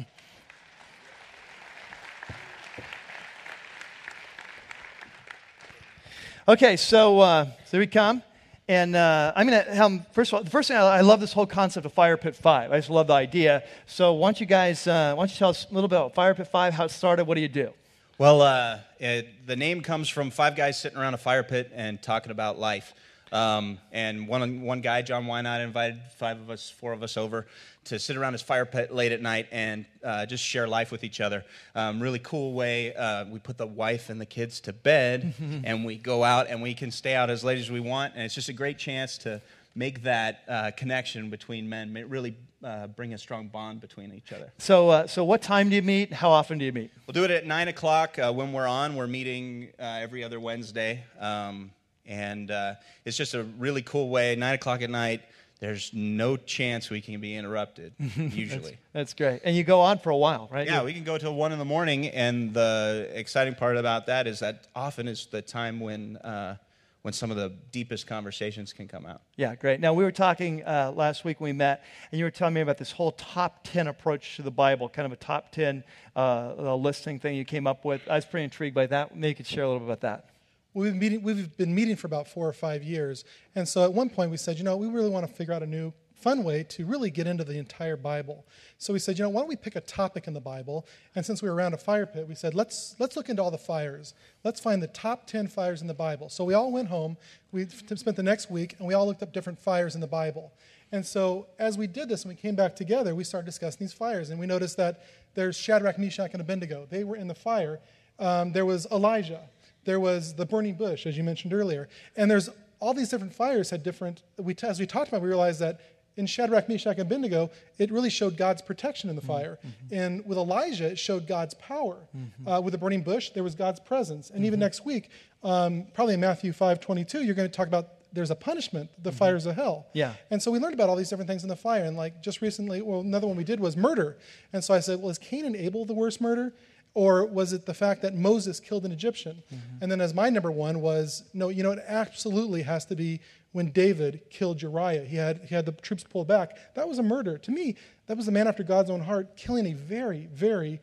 [6.45, 8.21] Okay, so uh, so we come,
[8.67, 10.43] and uh, I'm to have first of all.
[10.43, 12.73] The first thing I, I, love this whole concept of Fire Pit Five.
[12.73, 13.63] I just love the idea.
[13.85, 14.85] So why don't you guys?
[14.85, 16.73] Uh, why don't you tell us a little bit about Fire Pit Five?
[16.73, 17.27] How it started?
[17.27, 17.71] What do you do?
[18.17, 22.01] Well, uh, it, the name comes from five guys sitting around a fire pit and
[22.01, 22.93] talking about life.
[23.31, 27.47] Um, and one, one guy, John Wynot, invited five of us, four of us over
[27.85, 31.03] to sit around his fire pit late at night and uh, just share life with
[31.03, 31.43] each other.
[31.75, 32.93] Um, really cool way.
[32.93, 36.61] Uh, we put the wife and the kids to bed, and we go out and
[36.61, 38.13] we can stay out as late as we want.
[38.15, 39.41] And it's just a great chance to
[39.75, 44.51] make that uh, connection between men, really uh, bring a strong bond between each other.
[44.57, 46.13] So, uh, so what time do you meet?
[46.13, 46.91] How often do you meet?
[47.07, 48.95] We'll do it at nine o'clock uh, when we're on.
[48.95, 51.03] We're meeting uh, every other Wednesday.
[51.19, 51.71] Um,
[52.05, 52.75] and uh,
[53.05, 54.35] it's just a really cool way.
[54.35, 55.21] Nine o'clock at night,
[55.63, 58.59] there's no chance we can be interrupted, usually.
[58.59, 59.39] that's, that's, great.
[59.45, 60.67] And you go on for a while, right?
[60.67, 62.07] Yeah, we can go till one in the morning.
[62.07, 66.17] And the exciting part about that is that often is the time when.
[66.17, 66.57] Uh,
[67.03, 69.23] when some of the deepest conversations can come out.
[69.35, 69.81] Yeah, great.
[69.81, 72.61] Now, we were talking uh, last week when we met, and you were telling me
[72.61, 75.83] about this whole top 10 approach to the Bible, kind of a top 10
[76.15, 78.01] uh, listing thing you came up with.
[78.09, 79.17] I was pretty intrigued by that.
[79.17, 80.32] Maybe you could share a little bit about that.
[80.73, 83.25] We've been, meeting, we've been meeting for about four or five years.
[83.55, 85.61] And so at one point we said, you know, we really want to figure out
[85.61, 85.93] a new
[86.23, 88.45] fun way to really get into the entire Bible.
[88.77, 90.87] So we said, you know, why don't we pick a topic in the Bible?
[91.15, 93.51] And since we were around a fire pit, we said, let's, let's look into all
[93.51, 94.13] the fires.
[94.45, 96.29] Let's find the top 10 fires in the Bible.
[96.29, 97.17] So we all went home.
[97.51, 100.53] We spent the next week, and we all looked up different fires in the Bible.
[100.93, 103.93] And so as we did this and we came back together, we started discussing these
[103.93, 104.29] fires.
[104.29, 105.03] And we noticed that
[105.33, 106.87] there's Shadrach, Meshach, and Abednego.
[106.89, 107.79] They were in the fire.
[108.17, 109.41] Um, there was Elijah.
[109.85, 111.89] There was the burning bush, as you mentioned earlier.
[112.15, 115.59] And there's all these different fires had different, we, as we talked about, we realized
[115.61, 115.79] that
[116.15, 119.57] in Shadrach, Meshach, and Abednego, it really showed God's protection in the fire.
[119.65, 119.95] Mm-hmm.
[119.95, 121.97] And with Elijah, it showed God's power.
[122.15, 122.47] Mm-hmm.
[122.47, 124.29] Uh, with the burning bush, there was God's presence.
[124.29, 124.45] And mm-hmm.
[124.45, 125.09] even next week,
[125.43, 129.09] um, probably in Matthew 5 22, you're going to talk about there's a punishment, the
[129.09, 129.17] mm-hmm.
[129.17, 129.87] fires of hell.
[129.93, 130.13] Yeah.
[130.29, 131.83] And so we learned about all these different things in the fire.
[131.83, 134.17] And like just recently, well, another one we did was murder.
[134.53, 136.53] And so I said, well, is Cain and Abel the worst murder?
[136.95, 139.41] Or was it the fact that Moses killed an Egyptian?
[139.51, 139.77] Mm-hmm.
[139.81, 143.19] And then, as my number one was, no, you know, it absolutely has to be
[143.51, 145.03] when David killed Uriah.
[145.03, 146.75] He had, he had the troops pulled back.
[146.75, 147.37] That was a murder.
[147.39, 147.75] To me,
[148.07, 150.81] that was a man after God's own heart, killing a very, very,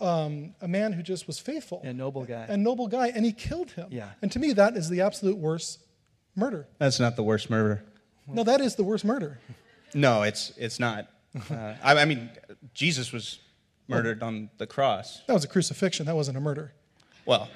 [0.00, 1.80] um, a man who just was faithful.
[1.82, 2.46] A noble guy.
[2.48, 3.88] A noble guy, and he killed him.
[3.90, 4.10] Yeah.
[4.22, 5.80] And to me, that is the absolute worst
[6.36, 6.68] murder.
[6.78, 7.84] That's not the worst murder.
[8.28, 9.40] No, that is the worst murder.
[9.92, 11.08] No, it's, it's not.
[11.50, 12.30] Uh, I, I mean,
[12.74, 13.40] Jesus was
[13.90, 13.96] Oh.
[13.96, 15.22] murdered on the cross.
[15.26, 16.06] That was a crucifixion.
[16.06, 16.72] That wasn't a murder.
[17.26, 17.48] Well,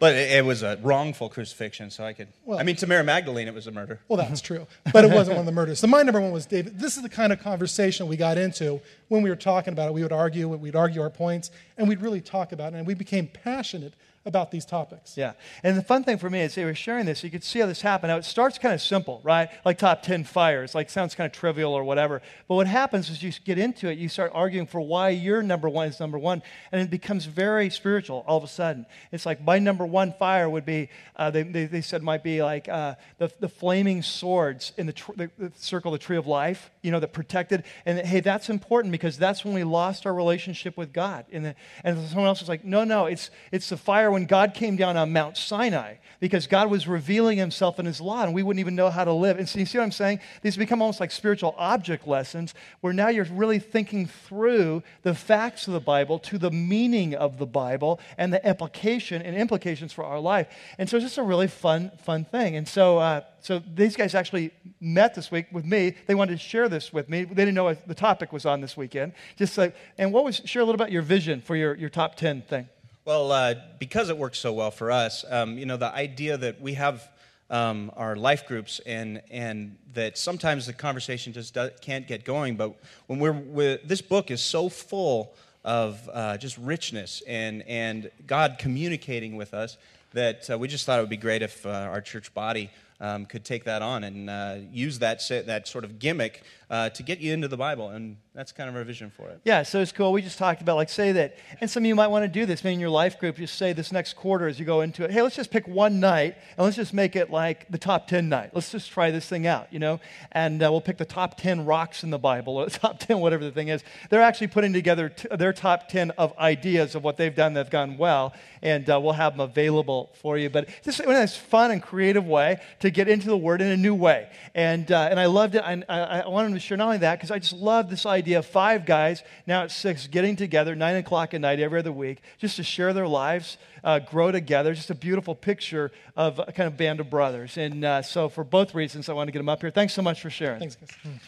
[0.00, 2.28] But it, it was a wrongful crucifixion, so I could.
[2.44, 4.00] Well- I mean, to Mary Magdalene, it was a murder.
[4.08, 4.66] Well, that's true.
[4.92, 5.78] But it wasn't one of the murders.
[5.78, 6.78] So my number one was David.
[6.78, 9.94] This is the kind of conversation we got into when we were talking about it.
[9.94, 12.76] We would argue, we'd argue our points, and we'd really talk about it.
[12.76, 13.94] And we became passionate
[14.26, 15.16] about these topics.
[15.16, 15.34] Yeah.
[15.62, 17.66] And the fun thing for me is they were sharing this, you could see how
[17.66, 18.08] this happened.
[18.08, 19.50] Now, it starts kind of simple, right?
[19.64, 22.22] Like top 10 fires, like sounds kind of trivial or whatever.
[22.48, 25.68] But what happens is you get into it, you start arguing for why your number
[25.68, 28.86] one is number one, and it becomes very spiritual all of a sudden.
[29.12, 32.42] It's like my number one fire would be, uh, they, they, they said might be
[32.42, 36.26] like uh, the, the flaming swords in the, tr- the, the circle the tree of
[36.26, 37.64] life, you know, that protected.
[37.86, 41.24] And hey, that's important because that's when we lost our relationship with God.
[41.32, 44.52] And, the, and someone else was like, no, no, it's, it's the fire when God
[44.52, 48.42] came down on Mount Sinai because God was revealing himself in his law and we
[48.42, 49.38] wouldn't even know how to live.
[49.38, 50.20] And so you see what I'm saying?
[50.42, 55.66] These become almost like spiritual object lessons where now you're really thinking through the facts
[55.66, 60.04] of the Bible to the meaning of the Bible and the implication and implications for
[60.04, 60.48] our life.
[60.76, 62.56] And so it's just a really fun, fun thing.
[62.56, 65.94] And so, uh, so these guys actually met this week with me.
[66.06, 67.24] They wanted to share this with me.
[67.24, 69.12] They didn't know what the topic was on this weekend.
[69.36, 72.14] Just like, and what was share a little about your vision for your, your top
[72.14, 72.70] ten thing.
[73.04, 76.62] Well, uh, because it works so well for us, um, you know, the idea that
[76.62, 77.06] we have
[77.50, 82.74] um, our life groups and, and that sometimes the conversation just can't get going, but
[83.08, 85.34] when we're, we're, this book is so full
[85.64, 89.76] of uh, just richness and, and God communicating with us
[90.14, 92.70] that uh, we just thought it would be great if uh, our church body
[93.04, 97.02] um, could take that on and uh, use that, that sort of gimmick uh, to
[97.02, 97.90] get you into the Bible.
[97.90, 99.40] And that's kind of our vision for it.
[99.44, 100.10] Yeah, so it's cool.
[100.10, 102.46] We just talked about, like, say that, and some of you might want to do
[102.46, 105.04] this, maybe in your life group, just say this next quarter as you go into
[105.04, 108.08] it, hey, let's just pick one night and let's just make it like the top
[108.08, 108.50] 10 night.
[108.52, 110.00] Let's just try this thing out, you know?
[110.32, 113.20] And uh, we'll pick the top 10 rocks in the Bible or the top 10,
[113.20, 113.84] whatever the thing is.
[114.10, 117.60] They're actually putting together t- their top 10 of ideas of what they've done that
[117.60, 120.50] have gone well, and uh, we'll have them available for you.
[120.50, 123.76] But just a nice, fun and creative way to get into the Word in a
[123.76, 124.28] new way.
[124.56, 125.62] And, uh, and I loved it.
[125.64, 128.23] I, I, I wanted to share not only that, because I just love this idea
[128.32, 132.22] of five guys, now at six, getting together, nine o'clock at night every other week,
[132.38, 134.72] just to share their lives, uh, grow together.
[134.74, 137.58] Just a beautiful picture of a kind of band of brothers.
[137.58, 139.70] And uh, so, for both reasons, I want to get them up here.
[139.70, 140.60] Thanks so much for sharing.
[140.60, 141.20] Thanks, guys.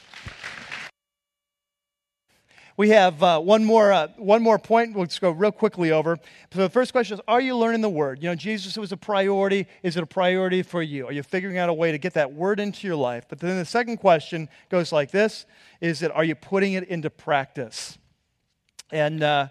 [2.78, 4.94] We have uh, one, more, uh, one more point.
[4.94, 6.18] We'll just go real quickly over.
[6.52, 8.22] So, the first question is Are you learning the word?
[8.22, 9.66] You know, Jesus was a priority.
[9.82, 11.06] Is it a priority for you?
[11.06, 13.24] Are you figuring out a way to get that word into your life?
[13.28, 15.46] But then the second question goes like this
[15.80, 17.96] Is that are you putting it into practice?
[18.92, 19.48] And, uh,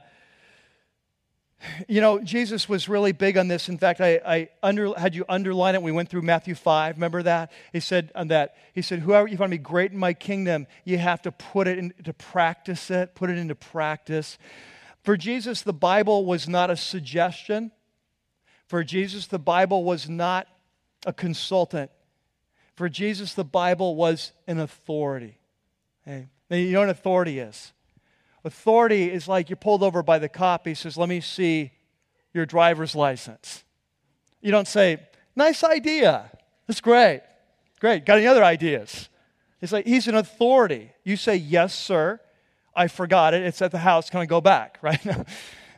[1.87, 3.69] you know, Jesus was really big on this.
[3.69, 5.81] In fact, I, I under, had you underline it.
[5.81, 6.95] We went through Matthew 5.
[6.95, 7.51] Remember that?
[7.73, 10.67] He said on that, he said, whoever you want to be great in my kingdom,
[10.83, 14.37] you have to put it into practice it, put it into practice.
[15.03, 17.71] For Jesus, the Bible was not a suggestion.
[18.67, 20.47] For Jesus, the Bible was not
[21.05, 21.91] a consultant.
[22.75, 25.37] For Jesus, the Bible was an authority.
[26.03, 27.71] Hey, you know what an authority is?
[28.45, 30.67] Authority is like you're pulled over by the cop.
[30.67, 31.71] He says, Let me see
[32.31, 33.63] your driver's license.
[34.39, 34.99] You don't say,
[35.35, 36.31] Nice idea.
[36.67, 37.23] That's great.
[37.79, 38.05] Great.
[38.05, 39.09] Got any other ideas?
[39.61, 40.91] It's like he's an authority.
[41.03, 42.21] You say, Yes, sir.
[42.75, 43.41] I forgot it.
[43.41, 44.11] It's at the house.
[44.11, 44.77] Can I go back?
[44.83, 45.03] Right?
[45.03, 45.25] Now.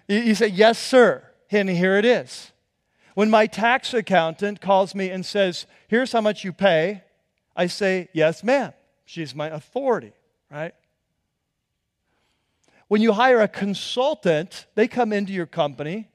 [0.10, 1.24] You say, Yes, sir.
[1.50, 2.52] And here it is.
[3.16, 7.04] When my tax accountant calls me and says, Here's how much you pay,
[7.56, 8.74] I say, Yes, ma'am.
[9.06, 10.12] She's my authority,
[10.52, 10.74] right?
[12.88, 16.10] When you hire a consultant, they come into your company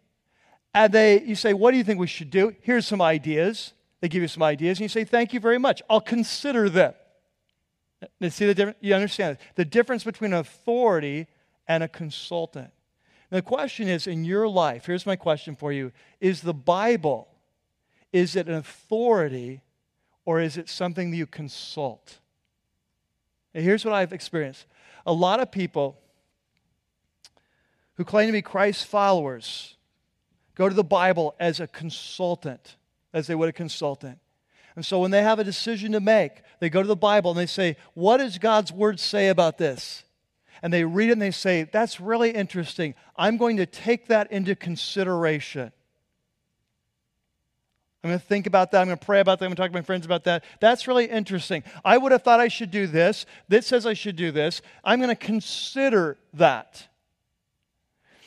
[0.74, 2.54] and they you say, What do you think we should do?
[2.62, 3.72] Here's some ideas.
[4.00, 5.82] They give you some ideas, and you say, Thank you very much.
[5.88, 6.94] I'll consider them.
[8.18, 8.78] You see the difference?
[8.80, 11.26] You understand the difference between an authority
[11.68, 12.70] and a consultant.
[13.30, 17.28] The question is in your life, here's my question for you Is the Bible,
[18.12, 19.62] is it an authority
[20.24, 22.18] or is it something that you consult?
[23.54, 24.66] Now, here's what I've experienced.
[25.06, 25.98] A lot of people
[27.96, 29.76] who claim to be Christ's followers
[30.54, 32.76] go to the Bible as a consultant,
[33.12, 34.18] as they would a consultant.
[34.76, 37.38] And so when they have a decision to make, they go to the Bible and
[37.38, 40.04] they say, What does God's word say about this?
[40.62, 42.94] And they read it and they say, That's really interesting.
[43.16, 45.72] I'm going to take that into consideration.
[48.02, 48.80] I'm going to think about that.
[48.80, 49.44] I'm going to pray about that.
[49.44, 50.42] I'm going to talk to my friends about that.
[50.58, 51.62] That's really interesting.
[51.84, 53.26] I would have thought I should do this.
[53.46, 54.60] This says I should do this.
[54.82, 56.88] I'm going to consider that.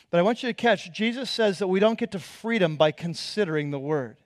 [0.10, 2.92] But I want you to catch, Jesus says that we don't get to freedom by
[2.92, 4.18] considering the word.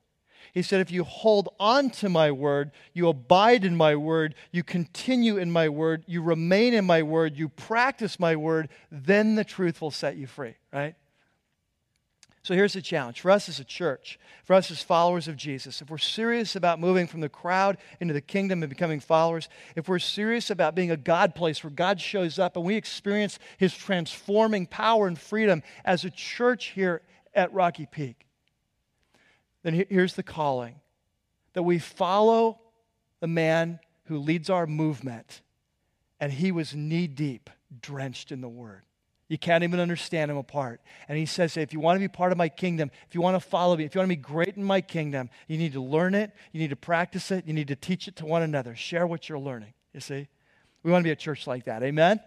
[0.53, 4.63] He said, if you hold on to my word, you abide in my word, you
[4.63, 9.43] continue in my word, you remain in my word, you practice my word, then the
[9.43, 10.95] truth will set you free, right?
[12.50, 15.84] So here's the challenge for us as a church, for us as followers of Jesus.
[15.84, 19.88] If we're serious about moving from the crowd into the kingdom and becoming followers, if
[19.88, 23.78] we're serious about being a God place where God shows up and we experience his
[23.78, 27.04] transforming power and freedom as a church here
[27.36, 28.26] at Rocky Peak,
[29.62, 30.74] then here's the calling
[31.54, 32.60] that we follow
[33.20, 35.43] the man who leads our movement,
[36.20, 38.82] and he was knee deep, drenched in the word.
[39.30, 40.82] You can't even understand him apart.
[41.07, 43.36] And he says, if you want to be part of my kingdom, if you want
[43.36, 45.82] to follow me, if you want to be great in my kingdom, you need to
[45.82, 48.75] learn it, you need to practice it, you need to teach it to one another.
[48.75, 49.73] Share what you're learning.
[49.93, 50.27] You see?
[50.82, 51.84] We want to be a church like that.
[51.84, 52.19] Amen?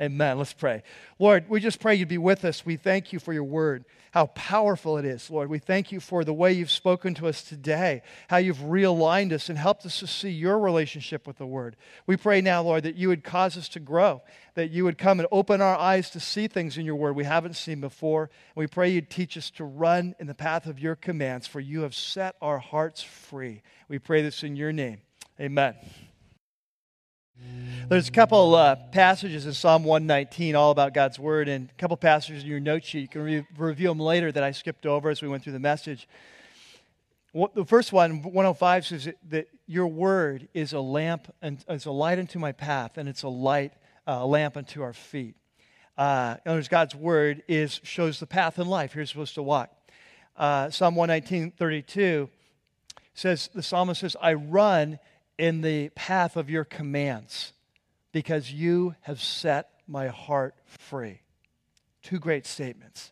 [0.00, 0.38] Amen.
[0.38, 0.82] Let's pray.
[1.18, 2.64] Lord, we just pray you'd be with us.
[2.64, 5.50] We thank you for your word, how powerful it is, Lord.
[5.50, 9.50] We thank you for the way you've spoken to us today, how you've realigned us
[9.50, 11.76] and helped us to see your relationship with the word.
[12.06, 14.22] We pray now, Lord, that you would cause us to grow,
[14.54, 17.24] that you would come and open our eyes to see things in your word we
[17.24, 18.22] haven't seen before.
[18.22, 21.60] And we pray you'd teach us to run in the path of your commands, for
[21.60, 23.60] you have set our hearts free.
[23.86, 25.02] We pray this in your name.
[25.38, 25.74] Amen.
[27.90, 31.96] There's a couple uh, passages in Psalm 119 all about God's Word, and a couple
[31.96, 33.00] passages in your note sheet.
[33.00, 35.58] You can re- review them later that I skipped over as we went through the
[35.58, 36.08] message.
[37.32, 41.90] What, the first one, 105, says that your Word is a lamp and it's a
[41.90, 43.72] light unto my path, and it's a light,
[44.06, 45.34] uh, a lamp unto our feet.
[45.98, 48.94] Uh, in other words, God's Word is shows the path in life.
[48.94, 49.70] You're supposed to walk.
[50.36, 52.30] Uh, Psalm 119, 32
[53.14, 55.00] says the psalmist says, "I run."
[55.40, 57.54] In the path of your commands
[58.12, 61.22] because you have set my heart free.
[62.02, 63.10] Two great statements.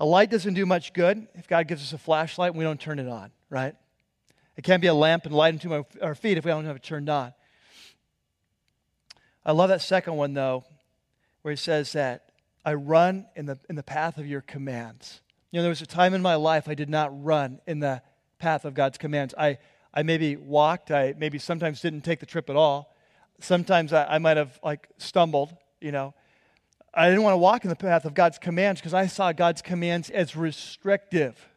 [0.00, 2.80] A light doesn't do much good if God gives us a flashlight and we don't
[2.80, 3.76] turn it on, right?
[4.56, 6.82] It can't be a lamp and light into our feet if we don't have it
[6.82, 7.32] turned on.
[9.46, 10.64] I love that second one, though,
[11.42, 12.30] where he says that
[12.64, 15.20] I run in the, in the path of your commands.
[15.52, 18.02] You know, there was a time in my life I did not run in the
[18.40, 19.34] path of God's commands.
[19.38, 19.58] I,
[19.94, 20.90] I maybe walked.
[20.90, 22.94] I maybe sometimes didn't take the trip at all.
[23.40, 26.12] Sometimes I, I might have like stumbled, you know.
[26.92, 29.62] I didn't want to walk in the path of God's commands because I saw God's
[29.62, 31.48] commands as restrictive.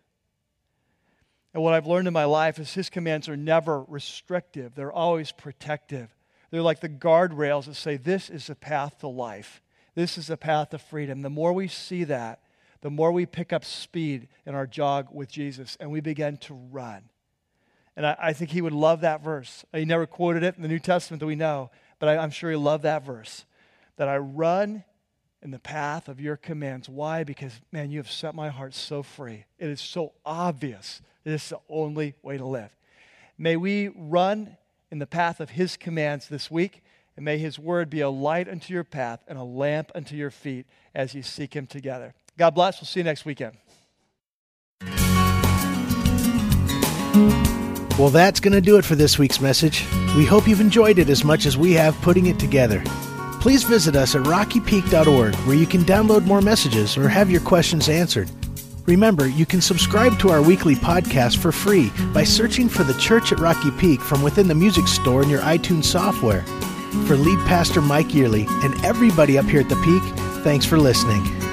[1.54, 5.32] And what I've learned in my life is His commands are never restrictive, they're always
[5.32, 6.14] protective.
[6.50, 9.62] They're like the guardrails that say, This is the path to life,
[9.96, 11.24] this is the path to freedom.
[11.24, 12.42] The more we see that,
[12.82, 16.54] the more we pick up speed in our jog with Jesus and we begin to
[16.54, 17.10] run.
[17.98, 19.66] And I, I, think he would love that verse.
[19.74, 22.52] He never quoted it in the New Testament that we know, but I, I'm sure
[22.52, 23.44] he loved that verse.
[23.98, 24.84] That I run
[25.42, 26.88] in the path of your commands.
[26.88, 27.24] Why?
[27.24, 29.46] Because, man, you have set my heart so free.
[29.58, 32.70] It is so obvious that it's the only way to live.
[33.36, 34.58] May we run
[34.92, 36.84] in the path of his commands this week,
[37.16, 40.32] and may his word be a light unto your path and a lamp unto your
[40.32, 42.14] feet as you seek him together.
[42.38, 42.80] God bless.
[42.80, 43.58] We'll see you next weekend.
[47.98, 49.84] Well, that's going to do it for this week's message.
[50.16, 52.84] We hope you've enjoyed it as much as we have putting it together.
[53.42, 57.90] Please visit us at rockypeak.org where you can download more messages or have your questions
[57.90, 58.30] answered.
[58.86, 63.32] Remember, you can subscribe to our weekly podcast for free by searching for the Church
[63.32, 66.44] at Rocky Peak from within the music store in your iTunes software.
[67.08, 70.04] For lead pastor Mike Yearley and everybody up here at the Peak,
[70.44, 71.47] thanks for listening.